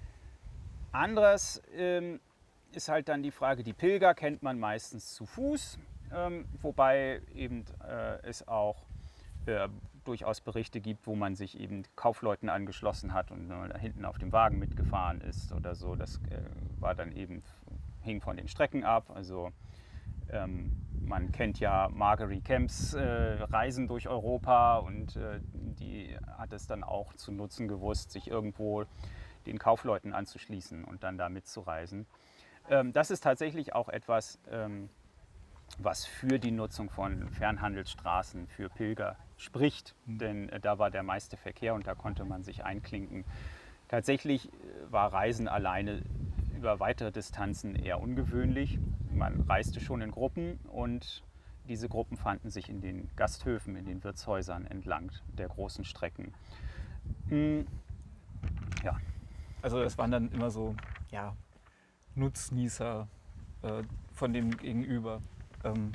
Anderes 0.90 1.62
ähm, 1.76 2.19
ist 2.73 2.88
halt 2.88 3.09
dann 3.09 3.23
die 3.23 3.31
Frage, 3.31 3.62
die 3.62 3.73
Pilger 3.73 4.14
kennt 4.14 4.42
man 4.42 4.59
meistens 4.59 5.14
zu 5.14 5.26
Fuß. 5.26 5.78
Ähm, 6.15 6.47
wobei 6.63 7.21
eben 7.35 7.65
äh, 7.87 8.19
es 8.23 8.47
auch 8.47 8.87
äh, 9.47 9.69
durchaus 10.05 10.41
Berichte 10.41 10.81
gibt, 10.81 11.07
wo 11.07 11.15
man 11.15 11.35
sich 11.35 11.59
eben 11.59 11.83
Kaufleuten 11.97 12.49
angeschlossen 12.49 13.13
hat 13.13 13.31
und 13.31 13.51
äh, 13.51 13.79
hinten 13.79 14.05
auf 14.05 14.19
dem 14.19 14.33
Wagen 14.33 14.59
mitgefahren 14.59 15.21
ist 15.21 15.53
oder 15.53 15.75
so. 15.75 15.97
Das 15.97 16.17
äh, 16.31 16.41
war 16.81 16.95
dann 16.95 17.13
eben, 17.13 17.43
hing 18.03 18.21
von 18.21 18.37
den 18.37 18.49
Strecken 18.49 18.85
ab. 18.85 19.11
Also 19.15 19.51
ähm, 20.31 20.73
man 21.05 21.33
kennt 21.33 21.61
ja 21.61 21.89
Margery 21.93 22.41
Camps 22.41 22.95
äh, 22.95 23.03
Reisen 23.03 23.89
durch 23.89 24.09
Europa 24.09 24.79
und 24.79 25.17
äh, 25.17 25.41
die 25.53 26.17
hat 26.37 26.53
es 26.53 26.67
dann 26.67 26.83
auch 26.83 27.13
zu 27.15 27.33
nutzen 27.33 27.69
gewusst, 27.69 28.11
sich 28.11 28.29
irgendwo 28.29 28.85
den 29.47 29.59
Kaufleuten 29.59 30.13
anzuschließen 30.13 30.85
und 30.85 31.05
dann 31.05 31.19
da 31.19 31.29
mitzureisen. 31.29 32.07
Ähm, 32.69 32.93
das 32.93 33.11
ist 33.11 33.21
tatsächlich 33.21 33.75
auch 33.75 33.89
etwas, 33.89 34.39
ähm, 34.51 34.89
was 35.78 36.06
für 36.06 36.38
die 36.38 36.50
Nutzung 36.50 36.90
von 36.90 37.28
Fernhandelsstraßen 37.30 38.46
für 38.49 38.68
Pilger 38.68 39.16
spricht. 39.37 39.94
Mhm. 40.06 40.18
Denn 40.18 40.49
äh, 40.49 40.61
da 40.61 40.78
war 40.78 40.90
der 40.90 41.02
meiste 41.02 41.37
Verkehr 41.37 41.75
und 41.75 41.87
da 41.87 41.94
konnte 41.94 42.25
man 42.25 42.42
sich 42.42 42.64
einklinken. 42.64 43.25
Tatsächlich 43.88 44.49
äh, 44.49 44.50
war 44.90 45.12
Reisen 45.12 45.49
alleine 45.49 46.02
über 46.56 46.80
weitere 46.80 47.12
Distanzen 47.12 47.76
eher 47.76 48.00
ungewöhnlich. 48.00 48.78
Man 49.12 49.42
reiste 49.42 49.80
schon 49.80 50.00
in 50.00 50.11
Gruppen 50.11 50.58
und 50.73 51.23
diese 51.68 51.88
Gruppen 51.88 52.16
fanden 52.16 52.50
sich 52.50 52.68
in 52.68 52.80
den 52.80 53.11
Gasthöfen, 53.16 53.76
in 53.76 53.85
den 53.85 54.04
Wirtshäusern 54.04 54.66
entlang 54.66 55.11
der 55.37 55.49
großen 55.49 55.85
Strecken. 55.85 56.32
Hm, 57.28 57.66
ja. 58.82 58.99
Also 59.62 59.82
es 59.82 59.99
waren 59.99 60.11
dann 60.11 60.30
immer 60.30 60.50
so 60.50 60.76
ja, 61.11 61.35
Nutznießer 62.14 63.08
äh, 63.62 63.82
von 64.14 64.32
dem 64.32 64.56
Gegenüber 64.56 65.20
ähm, 65.66 65.92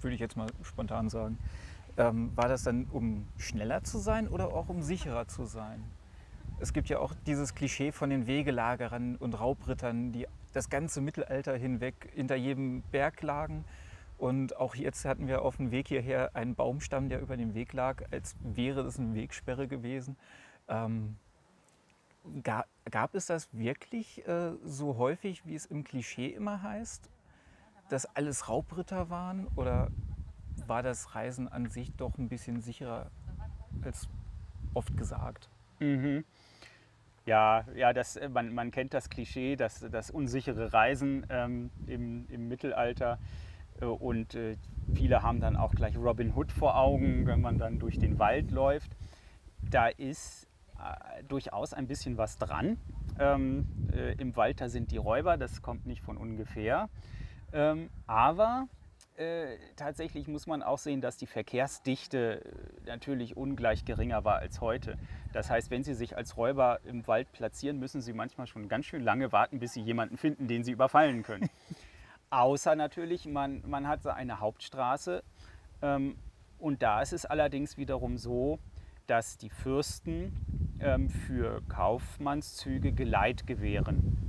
würde 0.00 0.14
ich 0.14 0.20
jetzt 0.20 0.36
mal 0.36 0.48
spontan 0.62 1.08
sagen. 1.08 1.38
Ähm, 1.96 2.30
war 2.36 2.48
das 2.48 2.62
dann, 2.62 2.86
um 2.86 3.26
schneller 3.36 3.82
zu 3.82 3.98
sein 3.98 4.28
oder 4.28 4.52
auch 4.54 4.68
um 4.68 4.82
sicherer 4.82 5.26
zu 5.26 5.44
sein? 5.44 5.84
es 6.60 6.72
gibt 6.72 6.88
ja 6.88 6.98
auch 6.98 7.14
dieses 7.26 7.54
Klischee 7.54 7.92
von 7.92 8.10
den 8.10 8.26
Wegelagerern 8.26 9.16
und 9.16 9.38
Raubrittern, 9.38 10.12
die 10.12 10.26
das 10.52 10.68
ganze 10.68 11.00
Mittelalter 11.00 11.56
hinweg 11.56 12.10
hinter 12.14 12.36
jedem 12.36 12.82
Berg 12.90 13.22
lagen. 13.22 13.64
Und 14.16 14.56
auch 14.56 14.74
jetzt 14.74 15.04
hatten 15.04 15.28
wir 15.28 15.42
auf 15.42 15.58
dem 15.58 15.70
Weg 15.70 15.88
hierher 15.88 16.34
einen 16.34 16.56
Baumstamm, 16.56 17.08
der 17.08 17.20
über 17.20 17.36
dem 17.36 17.54
Weg 17.54 17.72
lag, 17.72 18.02
als 18.10 18.34
wäre 18.42 18.80
es 18.80 18.98
eine 18.98 19.14
Wegsperre 19.14 19.68
gewesen. 19.68 20.16
Ähm, 20.68 21.16
gab, 22.42 22.66
gab, 22.90 23.14
es 23.14 23.26
das 23.26 23.48
wirklich 23.52 24.26
äh, 24.26 24.52
so 24.64 24.96
häufig, 24.96 25.46
wie 25.46 25.54
es 25.54 25.66
im 25.66 25.84
Klischee 25.84 26.26
immer 26.26 26.62
heißt, 26.62 27.08
dass 27.88 28.06
alles 28.16 28.48
Raubritter 28.48 29.10
waren? 29.10 29.46
Oder 29.56 29.88
war 30.66 30.82
das 30.82 31.14
Reisen 31.14 31.48
an 31.48 31.68
sich 31.70 31.94
doch 31.94 32.16
ein 32.18 32.28
bisschen 32.28 32.60
sicherer 32.60 33.10
als 33.82 34.08
oft 34.74 34.96
gesagt? 34.96 35.48
Mhm. 35.80 36.24
Ja, 37.26 37.64
ja 37.74 37.92
das, 37.92 38.16
äh, 38.16 38.28
man, 38.28 38.54
man 38.54 38.70
kennt 38.70 38.94
das 38.94 39.10
Klischee, 39.10 39.56
das, 39.56 39.84
das 39.90 40.10
unsichere 40.10 40.72
Reisen 40.72 41.26
ähm, 41.28 41.70
im, 41.86 42.26
im 42.28 42.48
Mittelalter. 42.48 43.18
Äh, 43.80 43.84
und 43.84 44.34
äh, 44.34 44.56
viele 44.94 45.22
haben 45.22 45.40
dann 45.40 45.56
auch 45.56 45.72
gleich 45.74 45.96
Robin 45.96 46.34
Hood 46.34 46.52
vor 46.52 46.76
Augen, 46.76 47.26
wenn 47.26 47.40
man 47.40 47.58
dann 47.58 47.78
durch 47.78 47.98
den 47.98 48.18
Wald 48.18 48.50
läuft. 48.50 48.96
Da 49.62 49.88
ist 49.88 50.48
äh, 50.78 51.22
durchaus 51.24 51.74
ein 51.74 51.86
bisschen 51.86 52.16
was 52.16 52.38
dran. 52.38 52.78
Ähm, 53.18 53.66
äh, 53.92 54.12
Im 54.14 54.36
Wald 54.36 54.62
sind 54.66 54.90
die 54.90 54.96
Räuber, 54.96 55.36
das 55.36 55.60
kommt 55.60 55.86
nicht 55.86 56.02
von 56.02 56.16
ungefähr. 56.16 56.88
Ähm, 57.52 57.90
aber 58.06 58.68
äh, 59.18 59.56
tatsächlich 59.74 60.28
muss 60.28 60.46
man 60.46 60.62
auch 60.62 60.78
sehen, 60.78 61.00
dass 61.00 61.16
die 61.16 61.26
Verkehrsdichte 61.26 62.44
äh, 62.44 62.86
natürlich 62.86 63.36
ungleich 63.36 63.84
geringer 63.84 64.24
war 64.24 64.36
als 64.36 64.60
heute. 64.60 64.96
Das 65.32 65.50
heißt, 65.50 65.70
wenn 65.70 65.82
Sie 65.82 65.94
sich 65.94 66.16
als 66.16 66.36
Räuber 66.36 66.78
im 66.84 67.06
Wald 67.08 67.32
platzieren, 67.32 67.78
müssen 67.78 68.00
Sie 68.00 68.12
manchmal 68.12 68.46
schon 68.46 68.68
ganz 68.68 68.86
schön 68.86 69.02
lange 69.02 69.32
warten, 69.32 69.58
bis 69.58 69.72
Sie 69.72 69.80
jemanden 69.80 70.18
finden, 70.18 70.46
den 70.46 70.62
Sie 70.62 70.70
überfallen 70.70 71.24
können. 71.24 71.50
Außer 72.30 72.76
natürlich, 72.76 73.26
man, 73.26 73.62
man 73.66 73.88
hat 73.88 74.02
so 74.02 74.10
eine 74.10 74.38
Hauptstraße. 74.38 75.24
Ähm, 75.82 76.16
und 76.58 76.82
da 76.82 77.02
ist 77.02 77.12
es 77.12 77.26
allerdings 77.26 77.76
wiederum 77.76 78.18
so, 78.18 78.60
dass 79.08 79.36
die 79.36 79.50
Fürsten 79.50 80.76
ähm, 80.80 81.08
für 81.08 81.62
Kaufmannszüge 81.68 82.92
Geleit 82.92 83.46
gewähren. 83.46 84.27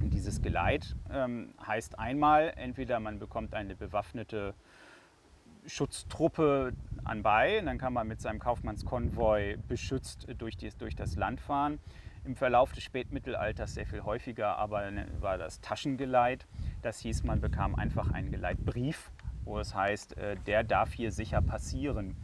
Dieses 0.00 0.42
Geleit 0.42 0.94
ähm, 1.10 1.54
heißt 1.66 1.98
einmal, 1.98 2.52
entweder 2.56 3.00
man 3.00 3.18
bekommt 3.18 3.54
eine 3.54 3.74
bewaffnete 3.74 4.54
Schutztruppe 5.66 6.72
anbei, 7.04 7.60
dann 7.64 7.78
kann 7.78 7.92
man 7.92 8.06
mit 8.06 8.20
seinem 8.20 8.38
Kaufmannskonvoi 8.38 9.58
beschützt 9.68 10.26
durch, 10.38 10.56
die, 10.56 10.70
durch 10.78 10.94
das 10.94 11.16
Land 11.16 11.40
fahren. 11.40 11.78
Im 12.24 12.34
Verlauf 12.34 12.72
des 12.72 12.82
Spätmittelalters 12.84 13.74
sehr 13.74 13.86
viel 13.86 14.02
häufiger, 14.02 14.56
aber 14.58 14.90
ne, 14.90 15.06
war 15.20 15.38
das 15.38 15.60
Taschengeleit. 15.60 16.46
Das 16.82 16.98
hieß, 17.00 17.22
man 17.24 17.40
bekam 17.40 17.74
einfach 17.74 18.10
einen 18.10 18.30
Geleitbrief, 18.30 19.12
wo 19.44 19.58
es 19.58 19.74
heißt, 19.74 20.16
äh, 20.16 20.36
der 20.46 20.64
darf 20.64 20.92
hier 20.92 21.12
sicher 21.12 21.40
passieren. 21.40 22.16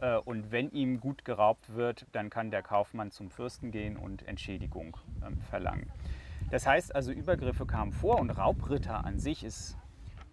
Äh, 0.00 0.16
und 0.16 0.52
wenn 0.52 0.70
ihm 0.70 1.00
gut 1.00 1.24
geraubt 1.24 1.74
wird, 1.74 2.06
dann 2.12 2.30
kann 2.30 2.50
der 2.50 2.62
Kaufmann 2.62 3.10
zum 3.10 3.30
Fürsten 3.30 3.70
gehen 3.70 3.96
und 3.96 4.26
Entschädigung 4.26 4.96
ähm, 5.24 5.38
verlangen. 5.50 5.90
Das 6.50 6.66
heißt 6.66 6.94
also, 6.94 7.12
Übergriffe 7.12 7.66
kamen 7.66 7.92
vor 7.92 8.18
und 8.18 8.30
Raubritter 8.30 9.04
an 9.04 9.18
sich 9.18 9.42
ist 9.42 9.76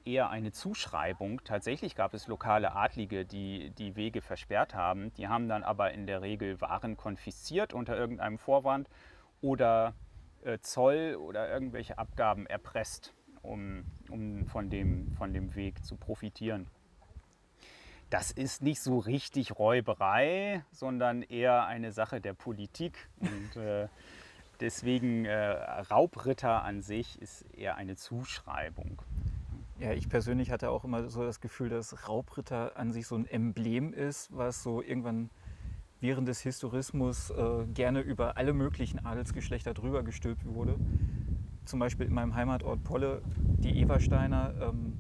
eher 0.06 0.30
eine 0.30 0.52
Zuschreibung. 0.52 1.44
Tatsächlich 1.44 1.96
gab 1.96 2.14
es 2.14 2.28
lokale 2.28 2.76
Adlige, 2.76 3.26
die 3.26 3.72
die 3.72 3.96
Wege 3.96 4.22
versperrt 4.22 4.76
haben. 4.76 5.14
Die 5.16 5.28
haben 5.28 5.48
dann 5.48 5.64
aber 5.64 5.92
in 5.92 6.06
der 6.06 6.22
Regel 6.22 6.62
Waren 6.62 6.98
konfisziert 6.98 7.74
unter 7.74 7.98
irgendeinem 7.98 8.38
Vorwand 8.38 8.90
oder 9.42 9.96
äh, 10.44 10.60
Zoll 10.60 11.16
oder 11.20 11.50
irgendwelche 11.50 11.98
Abgaben 11.98 12.46
erpresst, 12.46 13.14
um, 13.42 13.86
um 14.10 14.46
von, 14.46 14.70
dem, 14.70 15.12
von 15.14 15.34
dem 15.34 15.56
Weg 15.56 15.84
zu 15.84 15.96
profitieren. 15.96 16.68
Das 18.10 18.30
ist 18.30 18.62
nicht 18.62 18.80
so 18.80 19.00
richtig 19.00 19.58
Räuberei, 19.58 20.64
sondern 20.72 21.24
eher 21.24 21.66
eine 21.66 21.92
Sache 21.92 22.22
der 22.22 22.34
Politik. 22.34 23.10
Und 23.20 23.56
äh, 23.56 23.88
Deswegen 24.64 25.26
äh, 25.26 25.36
Raubritter 25.92 26.64
an 26.64 26.82
sich 26.82 27.22
ist 27.22 27.42
eher 27.54 27.76
eine 27.76 27.98
Zuschreibung. 27.98 29.02
Ja, 29.78 29.92
ich 29.92 30.08
persönlich 30.08 30.52
hatte 30.52 30.70
auch 30.70 30.86
immer 30.86 31.10
so 31.10 31.22
das 31.22 31.42
Gefühl, 31.42 31.68
dass 31.68 32.08
Raubritter 32.08 32.78
an 32.78 32.94
sich 32.94 33.06
so 33.06 33.18
ein 33.18 33.26
Emblem 33.26 33.94
ist, 33.94 34.30
was 34.32 34.64
so 34.64 34.82
irgendwann 34.82 35.30
während 36.00 36.30
des 36.30 36.40
Historismus 36.40 37.30
äh, 37.32 37.66
gerne 37.74 38.00
über 38.00 38.38
alle 38.38 38.54
möglichen 38.54 39.06
Adelsgeschlechter 39.06 39.74
drüber 39.74 40.02
gestülpt 40.02 40.46
wurde. 40.46 40.78
Zum 41.66 41.80
Beispiel 41.80 42.06
in 42.06 42.14
meinem 42.14 42.34
Heimatort 42.34 42.86
Polle, 42.86 43.22
die 43.36 43.82
Eversteiner 43.82 44.54
ähm, 44.62 44.94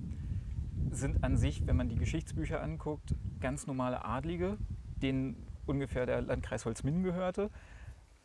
sind 0.92 1.24
an 1.24 1.38
sich, 1.38 1.66
wenn 1.66 1.78
man 1.78 1.88
die 1.88 1.96
Geschichtsbücher 1.96 2.62
anguckt, 2.62 3.16
ganz 3.40 3.66
normale 3.66 4.04
Adlige, 4.04 4.58
denen 5.02 5.38
ungefähr 5.66 6.06
der 6.06 6.22
Landkreis 6.22 6.66
Holzminden 6.66 7.04
gehörte. 7.04 7.50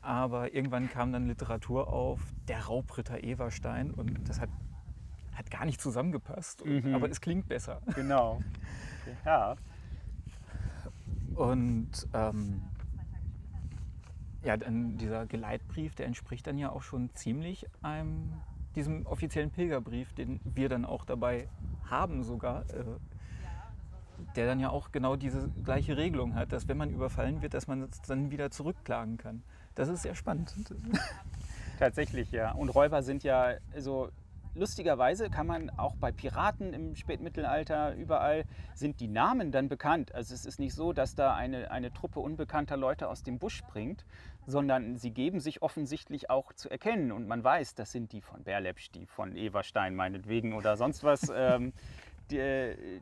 Aber 0.08 0.54
irgendwann 0.54 0.88
kam 0.88 1.12
dann 1.12 1.26
Literatur 1.26 1.92
auf, 1.92 2.22
der 2.48 2.64
Raubritter 2.64 3.22
Everstein 3.22 3.90
und 3.90 4.26
das 4.26 4.40
hat, 4.40 4.48
hat 5.34 5.50
gar 5.50 5.66
nicht 5.66 5.82
zusammengepasst. 5.82 6.64
Mhm. 6.64 6.94
Aber 6.94 7.10
es 7.10 7.20
klingt 7.20 7.46
besser. 7.46 7.82
Genau. 7.94 8.40
Ja. 9.26 9.56
Und 11.34 12.08
ähm, 12.14 12.62
ja, 14.42 14.56
dann 14.56 14.96
dieser 14.96 15.26
Geleitbrief, 15.26 15.94
der 15.94 16.06
entspricht 16.06 16.46
dann 16.46 16.56
ja 16.56 16.70
auch 16.70 16.82
schon 16.82 17.10
ziemlich 17.14 17.66
einem, 17.82 18.32
diesem 18.76 19.04
offiziellen 19.04 19.50
Pilgerbrief, 19.50 20.14
den 20.14 20.40
wir 20.42 20.70
dann 20.70 20.86
auch 20.86 21.04
dabei 21.04 21.48
haben 21.84 22.22
sogar. 22.22 22.62
Äh, 22.70 22.84
der 24.36 24.46
dann 24.46 24.60
ja 24.60 24.70
auch 24.70 24.90
genau 24.90 25.16
diese 25.16 25.48
gleiche 25.64 25.96
Regelung 25.96 26.34
hat, 26.34 26.52
dass 26.52 26.66
wenn 26.66 26.76
man 26.76 26.90
überfallen 26.90 27.42
wird, 27.42 27.54
dass 27.54 27.66
man 27.66 27.82
es 27.82 28.00
dann 28.02 28.30
wieder 28.30 28.50
zurückklagen 28.50 29.16
kann. 29.16 29.42
Das 29.78 29.88
ist 29.88 30.02
sehr 30.02 30.16
spannend. 30.16 30.52
Tatsächlich, 31.78 32.32
ja. 32.32 32.50
Und 32.50 32.68
Räuber 32.70 33.04
sind 33.04 33.22
ja 33.22 33.54
so 33.76 34.10
lustigerweise 34.56 35.30
kann 35.30 35.46
man 35.46 35.70
auch 35.70 35.94
bei 35.94 36.10
Piraten 36.10 36.72
im 36.72 36.96
Spätmittelalter 36.96 37.94
überall 37.94 38.44
sind 38.74 38.98
die 38.98 39.06
Namen 39.06 39.52
dann 39.52 39.68
bekannt. 39.68 40.12
Also 40.12 40.34
es 40.34 40.44
ist 40.44 40.58
nicht 40.58 40.74
so, 40.74 40.92
dass 40.92 41.14
da 41.14 41.36
eine, 41.36 41.70
eine 41.70 41.92
Truppe 41.92 42.18
unbekannter 42.18 42.76
Leute 42.76 43.08
aus 43.08 43.22
dem 43.22 43.38
Busch 43.38 43.54
springt, 43.54 44.04
sondern 44.48 44.96
sie 44.96 45.12
geben 45.12 45.38
sich 45.38 45.62
offensichtlich 45.62 46.28
auch 46.28 46.52
zu 46.52 46.68
erkennen 46.68 47.12
und 47.12 47.28
man 47.28 47.44
weiß, 47.44 47.76
das 47.76 47.92
sind 47.92 48.10
die 48.10 48.20
von 48.20 48.42
Berlepsch, 48.42 48.90
die 48.90 49.06
von 49.06 49.36
Everstein 49.36 49.94
meinetwegen 49.94 50.54
oder 50.54 50.76
sonst 50.76 51.04
was. 51.04 51.30
ähm, 51.32 51.72
die, 52.32 52.38
äh, 52.38 53.00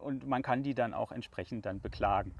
und 0.00 0.26
man 0.26 0.42
kann 0.42 0.64
die 0.64 0.74
dann 0.74 0.92
auch 0.92 1.12
entsprechend 1.12 1.66
dann 1.66 1.80
beklagen. 1.80 2.34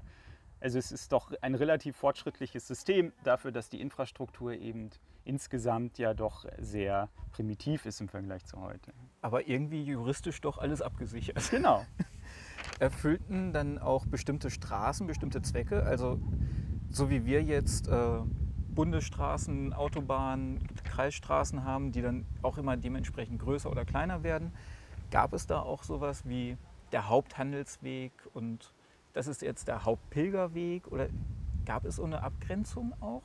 Also 0.61 0.77
es 0.77 0.91
ist 0.91 1.11
doch 1.11 1.31
ein 1.41 1.55
relativ 1.55 1.97
fortschrittliches 1.97 2.67
System 2.67 3.11
dafür, 3.23 3.51
dass 3.51 3.69
die 3.69 3.81
Infrastruktur 3.81 4.53
eben 4.53 4.91
insgesamt 5.25 5.97
ja 5.97 6.13
doch 6.13 6.45
sehr 6.59 7.09
primitiv 7.31 7.87
ist 7.87 7.99
im 7.99 8.07
Vergleich 8.07 8.45
zu 8.45 8.61
heute. 8.61 8.93
Aber 9.21 9.47
irgendwie 9.47 9.83
juristisch 9.83 10.39
doch 10.39 10.59
alles 10.59 10.83
abgesichert. 10.83 11.49
Genau. 11.49 11.83
Erfüllten 12.79 13.53
dann 13.53 13.79
auch 13.79 14.05
bestimmte 14.05 14.51
Straßen 14.51 15.07
bestimmte 15.07 15.41
Zwecke? 15.41 15.83
Also 15.83 16.19
so 16.91 17.09
wie 17.09 17.25
wir 17.25 17.41
jetzt 17.41 17.87
äh, 17.87 18.19
Bundesstraßen, 18.69 19.73
Autobahnen, 19.73 20.67
Kreisstraßen 20.83 21.63
haben, 21.63 21.91
die 21.91 22.03
dann 22.03 22.25
auch 22.43 22.59
immer 22.59 22.77
dementsprechend 22.77 23.39
größer 23.41 23.69
oder 23.69 23.83
kleiner 23.83 24.21
werden, 24.21 24.53
gab 25.09 25.33
es 25.33 25.47
da 25.47 25.59
auch 25.59 25.83
sowas 25.83 26.27
wie 26.27 26.55
der 26.91 27.09
Haupthandelsweg 27.09 28.11
und 28.33 28.73
das 29.13 29.27
ist 29.27 29.41
jetzt 29.41 29.67
der 29.67 29.85
Hauptpilgerweg 29.85 30.87
oder 30.87 31.07
gab 31.65 31.85
es 31.85 31.97
so 31.97 32.03
eine 32.03 32.23
Abgrenzung 32.23 32.93
auch? 33.01 33.23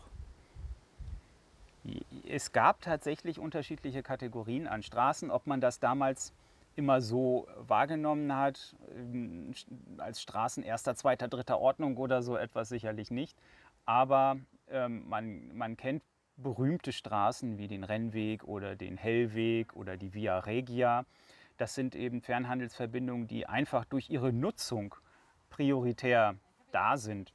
Es 2.29 2.53
gab 2.53 2.81
tatsächlich 2.81 3.39
unterschiedliche 3.39 4.03
Kategorien 4.03 4.67
an 4.67 4.83
Straßen. 4.83 5.31
Ob 5.31 5.47
man 5.47 5.61
das 5.61 5.79
damals 5.79 6.33
immer 6.75 7.01
so 7.01 7.47
wahrgenommen 7.57 8.35
hat, 8.35 8.77
ähm, 8.95 9.55
als 9.99 10.21
Straßen 10.21 10.63
erster, 10.63 10.95
zweiter, 10.95 11.29
dritter 11.29 11.59
Ordnung 11.59 11.97
oder 11.97 12.23
so 12.23 12.37
etwas 12.37 12.69
sicherlich 12.69 13.11
nicht. 13.11 13.39
Aber 13.85 14.37
ähm, 14.69 15.09
man, 15.09 15.57
man 15.57 15.77
kennt 15.77 16.03
berühmte 16.37 16.93
Straßen 16.93 17.57
wie 17.57 17.69
den 17.69 17.85
Rennweg 17.85 18.45
oder 18.45 18.77
den 18.77 18.97
Hellweg 18.97 19.75
oder 19.75 19.97
die 19.97 20.13
Via 20.13 20.39
Regia. 20.41 21.07
Das 21.57 21.75
sind 21.75 21.95
eben 21.95 22.21
Fernhandelsverbindungen, 22.21 23.27
die 23.27 23.47
einfach 23.47 23.87
durch 23.87 24.11
ihre 24.11 24.33
Nutzung 24.33 24.95
prioritär 25.51 26.37
da 26.73 26.97
sind. 26.97 27.33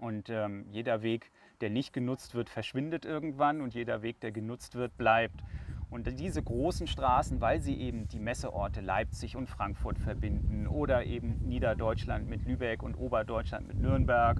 Und 0.00 0.30
ähm, 0.30 0.66
jeder 0.70 1.02
Weg, 1.02 1.30
der 1.60 1.70
nicht 1.70 1.92
genutzt 1.92 2.34
wird, 2.34 2.48
verschwindet 2.48 3.04
irgendwann 3.04 3.60
und 3.60 3.74
jeder 3.74 4.02
Weg, 4.02 4.20
der 4.20 4.32
genutzt 4.32 4.74
wird, 4.74 4.96
bleibt. 4.96 5.42
Und 5.90 6.06
diese 6.20 6.42
großen 6.42 6.86
Straßen, 6.86 7.40
weil 7.40 7.60
sie 7.60 7.74
eben 7.80 8.08
die 8.08 8.18
Messeorte 8.18 8.82
Leipzig 8.82 9.36
und 9.36 9.48
Frankfurt 9.48 9.98
verbinden 9.98 10.66
oder 10.66 11.04
eben 11.04 11.48
Niederdeutschland 11.48 12.28
mit 12.28 12.44
Lübeck 12.44 12.82
und 12.82 12.94
Oberdeutschland 12.94 13.66
mit 13.66 13.80
Nürnberg 13.80 14.38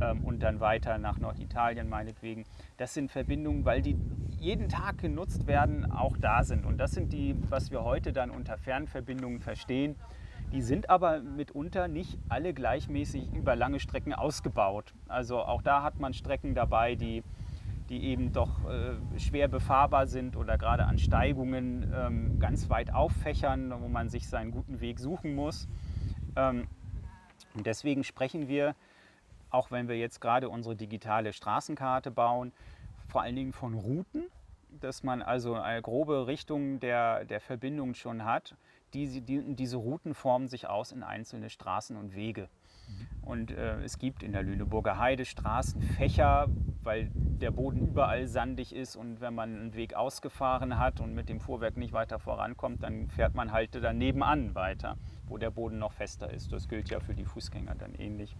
ähm, 0.00 0.24
und 0.24 0.42
dann 0.42 0.60
weiter 0.60 0.96
nach 0.96 1.18
Norditalien 1.18 1.90
meinetwegen, 1.90 2.44
das 2.78 2.94
sind 2.94 3.10
Verbindungen, 3.10 3.66
weil 3.66 3.82
die 3.82 3.98
jeden 4.38 4.70
Tag 4.70 4.98
genutzt 4.98 5.46
werden, 5.46 5.90
auch 5.90 6.16
da 6.16 6.44
sind. 6.44 6.64
Und 6.64 6.78
das 6.78 6.92
sind 6.92 7.12
die, 7.12 7.36
was 7.50 7.70
wir 7.70 7.84
heute 7.84 8.14
dann 8.14 8.30
unter 8.30 8.56
Fernverbindungen 8.56 9.40
verstehen. 9.40 9.96
Die 10.52 10.62
sind 10.62 10.90
aber 10.90 11.20
mitunter 11.20 11.88
nicht 11.88 12.18
alle 12.28 12.54
gleichmäßig 12.54 13.32
über 13.32 13.56
lange 13.56 13.80
Strecken 13.80 14.14
ausgebaut. 14.14 14.94
Also 15.08 15.40
auch 15.40 15.62
da 15.62 15.82
hat 15.82 15.98
man 15.98 16.14
Strecken 16.14 16.54
dabei, 16.54 16.94
die 16.94 17.22
die 17.88 18.04
eben 18.04 18.32
doch 18.32 18.64
äh, 18.68 19.18
schwer 19.18 19.48
befahrbar 19.48 20.06
sind 20.06 20.36
oder 20.36 20.58
gerade 20.58 20.86
an 20.86 20.98
Steigungen 20.98 21.92
ähm, 21.94 22.38
ganz 22.38 22.68
weit 22.68 22.92
auffächern, 22.92 23.72
wo 23.80 23.88
man 23.88 24.08
sich 24.08 24.28
seinen 24.28 24.50
guten 24.50 24.80
Weg 24.80 24.98
suchen 24.98 25.34
muss. 25.34 25.68
Ähm, 26.34 26.66
und 27.54 27.66
deswegen 27.66 28.04
sprechen 28.04 28.48
wir, 28.48 28.74
auch 29.50 29.70
wenn 29.70 29.88
wir 29.88 29.96
jetzt 29.96 30.20
gerade 30.20 30.48
unsere 30.48 30.74
digitale 30.74 31.32
Straßenkarte 31.32 32.10
bauen, 32.10 32.52
vor 33.08 33.22
allen 33.22 33.36
Dingen 33.36 33.52
von 33.52 33.74
Routen, 33.74 34.24
dass 34.80 35.02
man 35.02 35.22
also 35.22 35.54
eine 35.54 35.80
grobe 35.80 36.26
Richtung 36.26 36.80
der, 36.80 37.24
der 37.24 37.40
Verbindung 37.40 37.94
schon 37.94 38.24
hat. 38.24 38.56
Die, 38.96 39.20
die, 39.20 39.54
diese 39.54 39.76
Routen 39.76 40.14
formen 40.14 40.48
sich 40.48 40.68
aus 40.68 40.90
in 40.90 41.02
einzelne 41.02 41.50
Straßen 41.50 41.96
und 41.96 42.14
Wege. 42.14 42.48
Und 43.20 43.50
äh, 43.50 43.82
es 43.82 43.98
gibt 43.98 44.22
in 44.22 44.32
der 44.32 44.42
Lüneburger 44.42 44.98
Heide 44.98 45.26
Straßenfächer, 45.26 46.48
weil 46.82 47.10
der 47.14 47.50
Boden 47.50 47.86
überall 47.86 48.26
sandig 48.26 48.74
ist 48.74 48.96
und 48.96 49.20
wenn 49.20 49.34
man 49.34 49.54
einen 49.54 49.74
Weg 49.74 49.94
ausgefahren 49.94 50.78
hat 50.78 51.00
und 51.00 51.14
mit 51.14 51.28
dem 51.28 51.40
Fuhrwerk 51.40 51.76
nicht 51.76 51.92
weiter 51.92 52.18
vorankommt, 52.18 52.82
dann 52.82 53.08
fährt 53.10 53.34
man 53.34 53.52
halt 53.52 53.74
dann 53.74 53.98
nebenan 53.98 54.54
weiter, 54.54 54.96
wo 55.26 55.36
der 55.36 55.50
Boden 55.50 55.78
noch 55.78 55.92
fester 55.92 56.32
ist. 56.32 56.52
Das 56.52 56.68
gilt 56.68 56.88
ja 56.88 57.00
für 57.00 57.14
die 57.14 57.24
Fußgänger 57.24 57.74
dann 57.74 57.94
ähnlich. 57.96 58.34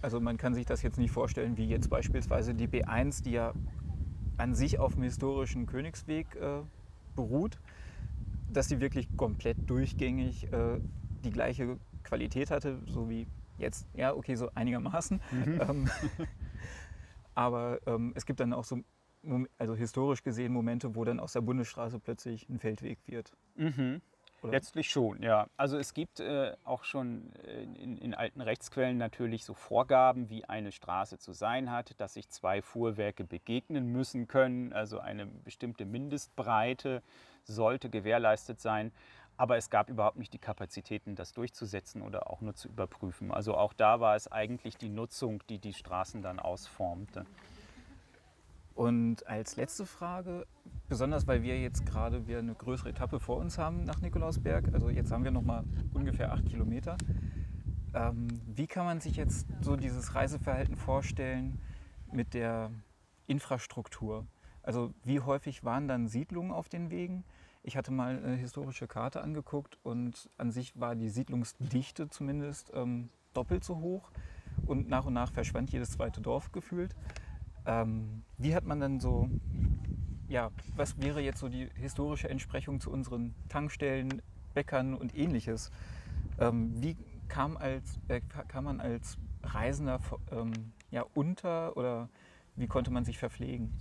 Also 0.00 0.18
man 0.18 0.38
kann 0.38 0.54
sich 0.54 0.66
das 0.66 0.82
jetzt 0.82 0.98
nicht 0.98 1.12
vorstellen 1.12 1.56
wie 1.56 1.66
jetzt 1.66 1.88
beispielsweise 1.88 2.54
die 2.54 2.66
B1, 2.66 3.22
die 3.22 3.32
ja 3.32 3.52
an 4.38 4.54
sich 4.54 4.80
auf 4.80 4.94
dem 4.94 5.04
historischen 5.04 5.66
Königsweg 5.66 6.34
äh, 6.36 6.62
beruht, 7.14 7.58
dass 8.52 8.68
sie 8.68 8.80
wirklich 8.80 9.08
komplett 9.16 9.56
durchgängig 9.68 10.52
äh, 10.52 10.80
die 11.24 11.30
gleiche 11.30 11.78
Qualität 12.02 12.50
hatte, 12.50 12.80
so 12.86 13.08
wie 13.08 13.26
Jetzt, 13.58 13.86
ja, 13.94 14.14
okay, 14.14 14.34
so 14.34 14.50
einigermaßen. 14.54 15.20
Mhm. 15.30 15.60
Ähm, 15.60 15.90
aber 17.34 17.78
ähm, 17.86 18.12
es 18.16 18.26
gibt 18.26 18.40
dann 18.40 18.52
auch 18.52 18.64
so, 18.64 18.80
also 19.56 19.74
historisch 19.74 20.22
gesehen, 20.22 20.52
Momente, 20.52 20.94
wo 20.96 21.04
dann 21.04 21.20
aus 21.20 21.32
der 21.32 21.42
Bundesstraße 21.42 22.00
plötzlich 22.00 22.48
ein 22.48 22.58
Feldweg 22.58 22.98
wird. 23.06 23.32
Mhm. 23.54 24.00
Letztlich 24.50 24.90
schon, 24.90 25.22
ja. 25.22 25.46
Also 25.56 25.78
es 25.78 25.94
gibt 25.94 26.20
äh, 26.20 26.56
auch 26.64 26.84
schon 26.84 27.32
äh, 27.44 27.62
in, 27.62 27.96
in, 27.96 28.14
alten 28.14 28.40
Rechtsquellen 28.40 28.98
natürlich 28.98 29.44
so 29.44 29.54
Vorgaben, 29.54 30.30
wie 30.30 30.44
eine 30.44 30.72
Straße 30.72 31.18
zu 31.18 31.32
sein 31.32 31.70
hat, 31.70 32.00
dass 32.00 32.14
sich 32.14 32.28
zwei 32.28 32.60
Fuhrwerke 32.60 33.24
begegnen 33.24 33.86
müssen 33.86 34.26
können. 34.26 34.72
Also 34.72 34.98
eine 34.98 35.26
bestimmte 35.26 35.84
Mindestbreite 35.84 37.02
sollte 37.44 37.88
gewährleistet 37.88 38.60
sein. 38.60 38.92
Aber 39.36 39.56
es 39.56 39.70
gab 39.70 39.88
überhaupt 39.88 40.18
nicht 40.18 40.32
die 40.34 40.38
Kapazitäten, 40.38 41.14
das 41.14 41.32
durchzusetzen 41.32 42.02
oder 42.02 42.30
auch 42.30 42.40
nur 42.40 42.54
zu 42.54 42.68
überprüfen. 42.68 43.30
Also 43.30 43.56
auch 43.56 43.72
da 43.72 44.00
war 44.00 44.16
es 44.16 44.30
eigentlich 44.30 44.76
die 44.76 44.90
Nutzung, 44.90 45.42
die 45.48 45.58
die 45.58 45.72
Straßen 45.72 46.20
dann 46.22 46.38
ausformte. 46.38 47.26
Und 48.74 49.26
als 49.26 49.56
letzte 49.56 49.84
Frage, 49.84 50.46
besonders 50.88 51.26
weil 51.26 51.42
wir 51.42 51.60
jetzt 51.60 51.84
gerade 51.84 52.26
wir 52.26 52.38
eine 52.38 52.54
größere 52.54 52.90
Etappe 52.90 53.20
vor 53.20 53.36
uns 53.36 53.58
haben 53.58 53.84
nach 53.84 54.00
Nikolausberg, 54.00 54.72
also 54.72 54.88
jetzt 54.88 55.12
haben 55.12 55.24
wir 55.24 55.30
noch 55.30 55.42
mal 55.42 55.64
ungefähr 55.92 56.32
acht 56.32 56.46
Kilometer. 56.46 56.96
Ähm, 57.94 58.28
wie 58.46 58.66
kann 58.66 58.86
man 58.86 59.00
sich 59.00 59.16
jetzt 59.16 59.46
so 59.60 59.76
dieses 59.76 60.14
Reiseverhalten 60.14 60.76
vorstellen 60.76 61.60
mit 62.10 62.32
der 62.34 62.70
Infrastruktur? 63.26 64.26
Also 64.62 64.94
wie 65.04 65.20
häufig 65.20 65.64
waren 65.64 65.88
dann 65.88 66.08
Siedlungen 66.08 66.52
auf 66.52 66.68
den 66.68 66.90
Wegen? 66.90 67.24
Ich 67.62 67.76
hatte 67.76 67.92
mal 67.92 68.16
eine 68.16 68.36
historische 68.36 68.88
Karte 68.88 69.22
angeguckt 69.22 69.78
und 69.82 70.30
an 70.38 70.50
sich 70.50 70.78
war 70.80 70.96
die 70.96 71.10
Siedlungsdichte 71.10 72.08
zumindest 72.08 72.72
ähm, 72.74 73.10
doppelt 73.34 73.64
so 73.64 73.76
hoch 73.78 74.10
und 74.66 74.88
nach 74.88 75.04
und 75.04 75.14
nach 75.14 75.30
verschwand 75.32 75.70
jedes 75.70 75.90
zweite 75.90 76.20
Dorf 76.20 76.52
gefühlt. 76.52 76.94
Ähm, 77.66 78.22
wie 78.38 78.54
hat 78.54 78.64
man 78.64 78.80
dann 78.80 79.00
so, 79.00 79.28
ja, 80.28 80.50
was 80.76 81.00
wäre 81.00 81.20
jetzt 81.20 81.40
so 81.40 81.48
die 81.48 81.68
historische 81.74 82.28
Entsprechung 82.28 82.80
zu 82.80 82.90
unseren 82.90 83.34
Tankstellen, 83.48 84.22
Bäckern 84.54 84.94
und 84.94 85.16
ähnliches? 85.16 85.70
Ähm, 86.38 86.72
wie 86.82 86.96
kam, 87.28 87.56
als, 87.56 87.98
äh, 88.08 88.20
kam 88.48 88.64
man 88.64 88.80
als 88.80 89.18
Reisender 89.42 90.00
ähm, 90.30 90.52
ja, 90.90 91.04
unter 91.14 91.76
oder 91.76 92.08
wie 92.56 92.66
konnte 92.66 92.90
man 92.90 93.04
sich 93.04 93.18
verpflegen? 93.18 93.72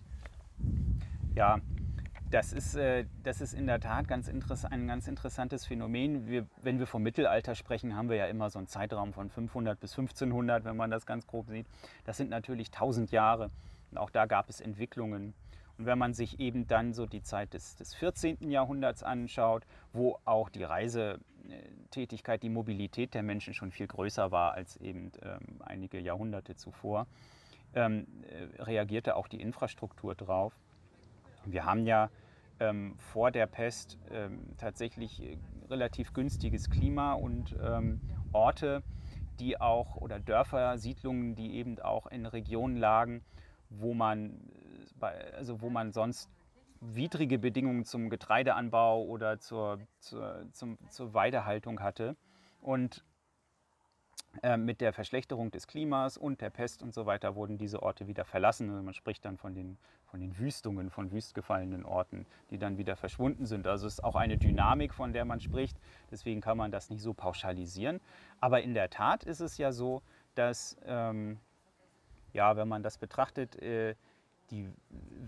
Ja, 1.35 1.59
das 2.31 2.53
ist, 2.53 2.75
äh, 2.75 3.05
das 3.23 3.41
ist 3.41 3.53
in 3.53 3.67
der 3.67 3.79
Tat 3.79 4.07
ganz 4.07 4.29
ein 4.29 4.87
ganz 4.87 5.07
interessantes 5.07 5.65
Phänomen. 5.65 6.27
Wir, 6.27 6.47
wenn 6.61 6.79
wir 6.79 6.87
vom 6.87 7.03
Mittelalter 7.03 7.55
sprechen, 7.55 7.95
haben 7.95 8.09
wir 8.09 8.15
ja 8.15 8.25
immer 8.25 8.49
so 8.49 8.57
einen 8.57 8.67
Zeitraum 8.67 9.13
von 9.13 9.29
500 9.29 9.79
bis 9.79 9.91
1500, 9.91 10.63
wenn 10.63 10.77
man 10.77 10.89
das 10.89 11.05
ganz 11.05 11.27
grob 11.27 11.49
sieht. 11.49 11.67
Das 12.05 12.17
sind 12.17 12.29
natürlich 12.29 12.69
1000 12.69 13.11
Jahre. 13.11 13.51
Und 13.91 13.97
auch 13.97 14.09
da 14.09 14.25
gab 14.25 14.49
es 14.49 14.61
Entwicklungen. 14.61 15.33
Und 15.77 15.85
wenn 15.85 15.97
man 15.97 16.13
sich 16.13 16.39
eben 16.39 16.67
dann 16.67 16.93
so 16.93 17.05
die 17.05 17.21
Zeit 17.21 17.53
des, 17.53 17.75
des 17.75 17.93
14. 17.95 18.49
Jahrhunderts 18.49 19.03
anschaut, 19.03 19.65
wo 19.91 20.17
auch 20.23 20.49
die 20.49 20.63
Reisetätigkeit, 20.63 22.43
die 22.43 22.49
Mobilität 22.49 23.13
der 23.13 23.23
Menschen 23.23 23.53
schon 23.53 23.71
viel 23.71 23.87
größer 23.87 24.31
war 24.31 24.53
als 24.53 24.77
eben 24.77 25.11
ähm, 25.21 25.39
einige 25.59 25.99
Jahrhunderte 25.99 26.55
zuvor, 26.55 27.07
ähm, 27.73 28.07
äh, 28.29 28.61
reagierte 28.61 29.15
auch 29.15 29.27
die 29.27 29.41
Infrastruktur 29.41 30.15
drauf. 30.15 30.53
Wir 31.45 31.65
haben 31.65 31.85
ja 31.87 32.09
ähm, 32.61 32.93
vor 32.97 33.31
der 33.31 33.47
Pest 33.47 33.97
ähm, 34.11 34.55
tatsächlich 34.57 35.21
äh, 35.21 35.37
relativ 35.69 36.13
günstiges 36.13 36.69
Klima 36.69 37.13
und 37.13 37.55
ähm, 37.61 37.99
Orte, 38.31 38.83
die 39.39 39.59
auch 39.59 39.97
oder 39.97 40.19
Dörfer, 40.19 40.77
Siedlungen, 40.77 41.33
die 41.33 41.55
eben 41.55 41.79
auch 41.79 42.05
in 42.05 42.27
Regionen 42.27 42.77
lagen, 42.77 43.23
wo 43.69 43.95
man, 43.95 44.39
äh, 45.01 45.05
also 45.35 45.61
wo 45.61 45.71
man 45.71 45.91
sonst 45.91 46.29
widrige 46.81 47.39
Bedingungen 47.39 47.83
zum 47.83 48.09
Getreideanbau 48.09 49.03
oder 49.05 49.39
zur, 49.39 49.79
zur, 49.99 50.45
zum, 50.51 50.77
zur 50.89 51.13
Weidehaltung 51.15 51.79
hatte. 51.79 52.15
Und 52.61 53.03
mit 54.57 54.79
der 54.79 54.93
Verschlechterung 54.93 55.51
des 55.51 55.67
Klimas 55.67 56.17
und 56.17 56.39
der 56.39 56.49
Pest 56.49 56.81
und 56.81 56.93
so 56.93 57.05
weiter 57.05 57.35
wurden 57.35 57.57
diese 57.57 57.83
Orte 57.83 58.07
wieder 58.07 58.23
verlassen. 58.23 58.69
Also 58.69 58.81
man 58.81 58.93
spricht 58.93 59.25
dann 59.25 59.37
von 59.37 59.53
den, 59.53 59.77
von 60.05 60.21
den 60.21 60.37
Wüstungen, 60.39 60.89
von 60.89 61.11
wüstgefallenen 61.11 61.85
Orten, 61.85 62.25
die 62.49 62.57
dann 62.57 62.77
wieder 62.77 62.95
verschwunden 62.95 63.45
sind. 63.45 63.67
Also 63.67 63.87
es 63.87 63.95
ist 63.95 64.03
auch 64.03 64.15
eine 64.15 64.37
Dynamik, 64.37 64.93
von 64.93 65.11
der 65.11 65.25
man 65.25 65.41
spricht. 65.41 65.77
Deswegen 66.09 66.39
kann 66.39 66.57
man 66.57 66.71
das 66.71 66.89
nicht 66.89 67.01
so 67.01 67.13
pauschalisieren. 67.13 67.99
Aber 68.39 68.61
in 68.61 68.73
der 68.73 68.89
Tat 68.89 69.25
ist 69.25 69.41
es 69.41 69.57
ja 69.57 69.73
so, 69.73 70.01
dass, 70.35 70.77
ähm, 70.85 71.39
ja, 72.31 72.55
wenn 72.55 72.67
man 72.67 72.83
das 72.83 72.97
betrachtet, 72.97 73.61
äh, 73.61 73.95
die 74.49 74.69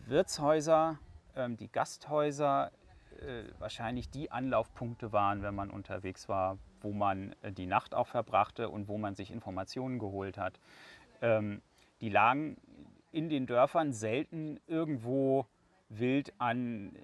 Wirtshäuser, 0.08 0.98
äh, 1.36 1.50
die 1.50 1.70
Gasthäuser 1.70 2.72
äh, 3.20 3.44
wahrscheinlich 3.60 4.10
die 4.10 4.32
Anlaufpunkte 4.32 5.12
waren, 5.12 5.44
wenn 5.44 5.56
man 5.56 5.70
unterwegs 5.70 6.28
war, 6.28 6.58
wo 6.84 6.92
man 6.92 7.36
äh, 7.42 7.52
die 7.52 7.66
Nacht 7.66 7.96
auch 7.96 8.08
verbrachte 8.08 8.70
und 8.70 8.88
wo 8.88 8.98
man 8.98 9.16
sich 9.16 9.32
Informationen 9.32 10.00
geholt 10.00 10.38
hat. 10.38 10.60
Ähm, 11.22 11.62
die 12.02 12.10
lagen 12.10 12.58
in 13.12 13.30
den 13.30 13.46
Dörfern 13.46 13.94
selten 13.94 14.60
irgendwo 14.68 15.48
wild 15.90 16.34
an, 16.40 16.96
äh, 16.96 17.00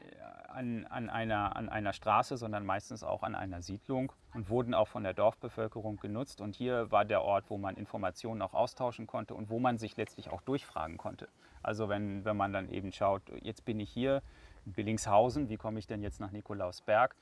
an, 0.47 0.85
an, 0.87 1.09
einer, 1.09 1.55
an 1.55 1.69
einer 1.69 1.93
Straße, 1.93 2.37
sondern 2.37 2.65
meistens 2.65 3.03
auch 3.03 3.23
an 3.23 3.35
einer 3.35 3.61
Siedlung 3.61 4.11
und 4.33 4.49
wurden 4.49 4.73
auch 4.73 4.87
von 4.87 5.03
der 5.03 5.13
Dorfbevölkerung 5.13 5.97
genutzt. 5.97 6.41
Und 6.41 6.55
hier 6.55 6.91
war 6.91 7.05
der 7.05 7.21
Ort, 7.21 7.45
wo 7.49 7.57
man 7.57 7.75
Informationen 7.75 8.41
auch 8.41 8.53
austauschen 8.53 9.07
konnte 9.07 9.35
und 9.35 9.49
wo 9.49 9.59
man 9.59 9.77
sich 9.77 9.95
letztlich 9.97 10.29
auch 10.29 10.41
durchfragen 10.41 10.97
konnte. 10.97 11.29
Also 11.61 11.89
wenn, 11.89 12.25
wenn 12.25 12.37
man 12.37 12.53
dann 12.53 12.69
eben 12.69 12.91
schaut, 12.91 13.21
jetzt 13.41 13.65
bin 13.65 13.79
ich 13.79 13.89
hier 13.89 14.21
in 14.65 14.73
Billingshausen, 14.73 15.49
wie 15.49 15.57
komme 15.57 15.79
ich 15.79 15.87
denn 15.87 16.01
jetzt 16.01 16.19
nach 16.19 16.31
Nikolausberg? 16.31 17.15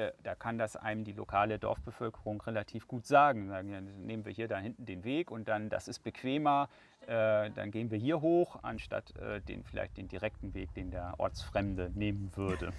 Äh, 0.00 0.12
da 0.22 0.34
kann 0.34 0.58
das 0.58 0.76
einem 0.76 1.04
die 1.04 1.12
lokale 1.12 1.58
Dorfbevölkerung 1.58 2.40
relativ 2.42 2.88
gut 2.88 3.06
sagen. 3.06 3.48
Sagen, 3.48 3.68
ja, 3.68 3.80
nehmen 3.80 4.24
wir 4.24 4.32
hier 4.32 4.48
da 4.48 4.58
hinten 4.58 4.86
den 4.86 5.04
Weg 5.04 5.30
und 5.30 5.48
dann, 5.48 5.68
das 5.68 5.88
ist 5.88 6.00
bequemer, 6.00 6.68
äh, 7.02 7.50
dann 7.50 7.70
gehen 7.70 7.90
wir 7.90 7.98
hier 7.98 8.20
hoch, 8.20 8.58
anstatt 8.62 9.16
äh, 9.16 9.40
den, 9.42 9.64
vielleicht 9.64 9.96
den 9.96 10.08
direkten 10.08 10.54
Weg, 10.54 10.72
den 10.74 10.90
der 10.90 11.14
Ortsfremde 11.18 11.90
nehmen 11.94 12.30
würde. 12.34 12.72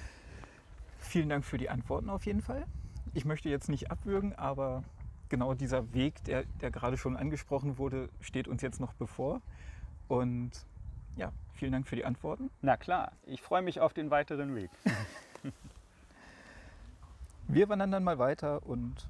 Vielen 0.98 1.28
Dank 1.28 1.44
für 1.44 1.58
die 1.58 1.68
Antworten 1.68 2.08
auf 2.08 2.24
jeden 2.24 2.40
Fall. 2.40 2.66
Ich 3.12 3.24
möchte 3.24 3.48
jetzt 3.48 3.68
nicht 3.68 3.90
abwürgen, 3.90 4.34
aber 4.36 4.84
genau 5.28 5.54
dieser 5.54 5.92
Weg, 5.92 6.22
der, 6.24 6.44
der 6.60 6.70
gerade 6.70 6.96
schon 6.96 7.16
angesprochen 7.16 7.78
wurde, 7.78 8.08
steht 8.20 8.48
uns 8.48 8.62
jetzt 8.62 8.80
noch 8.80 8.94
bevor. 8.94 9.40
Und 10.08 10.52
Ja, 11.16 11.32
vielen 11.52 11.72
Dank 11.72 11.88
für 11.88 11.96
die 11.96 12.04
Antworten. 12.04 12.50
Na 12.62 12.76
klar, 12.76 13.12
ich 13.26 13.42
freue 13.42 13.62
mich 13.62 13.80
auf 13.80 13.92
den 13.92 14.10
weiteren 14.10 14.54
Weg. 14.54 14.70
Wir 17.52 17.68
wandern 17.68 17.90
dann 17.90 18.04
mal 18.04 18.18
weiter 18.18 18.64
und 18.64 19.08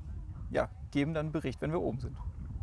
ja, 0.50 0.68
geben 0.92 1.12
dann 1.12 1.30
Bericht, 1.30 1.60
wenn 1.60 1.72
wir 1.72 1.80
oben 1.80 2.00
sind. 2.00 2.16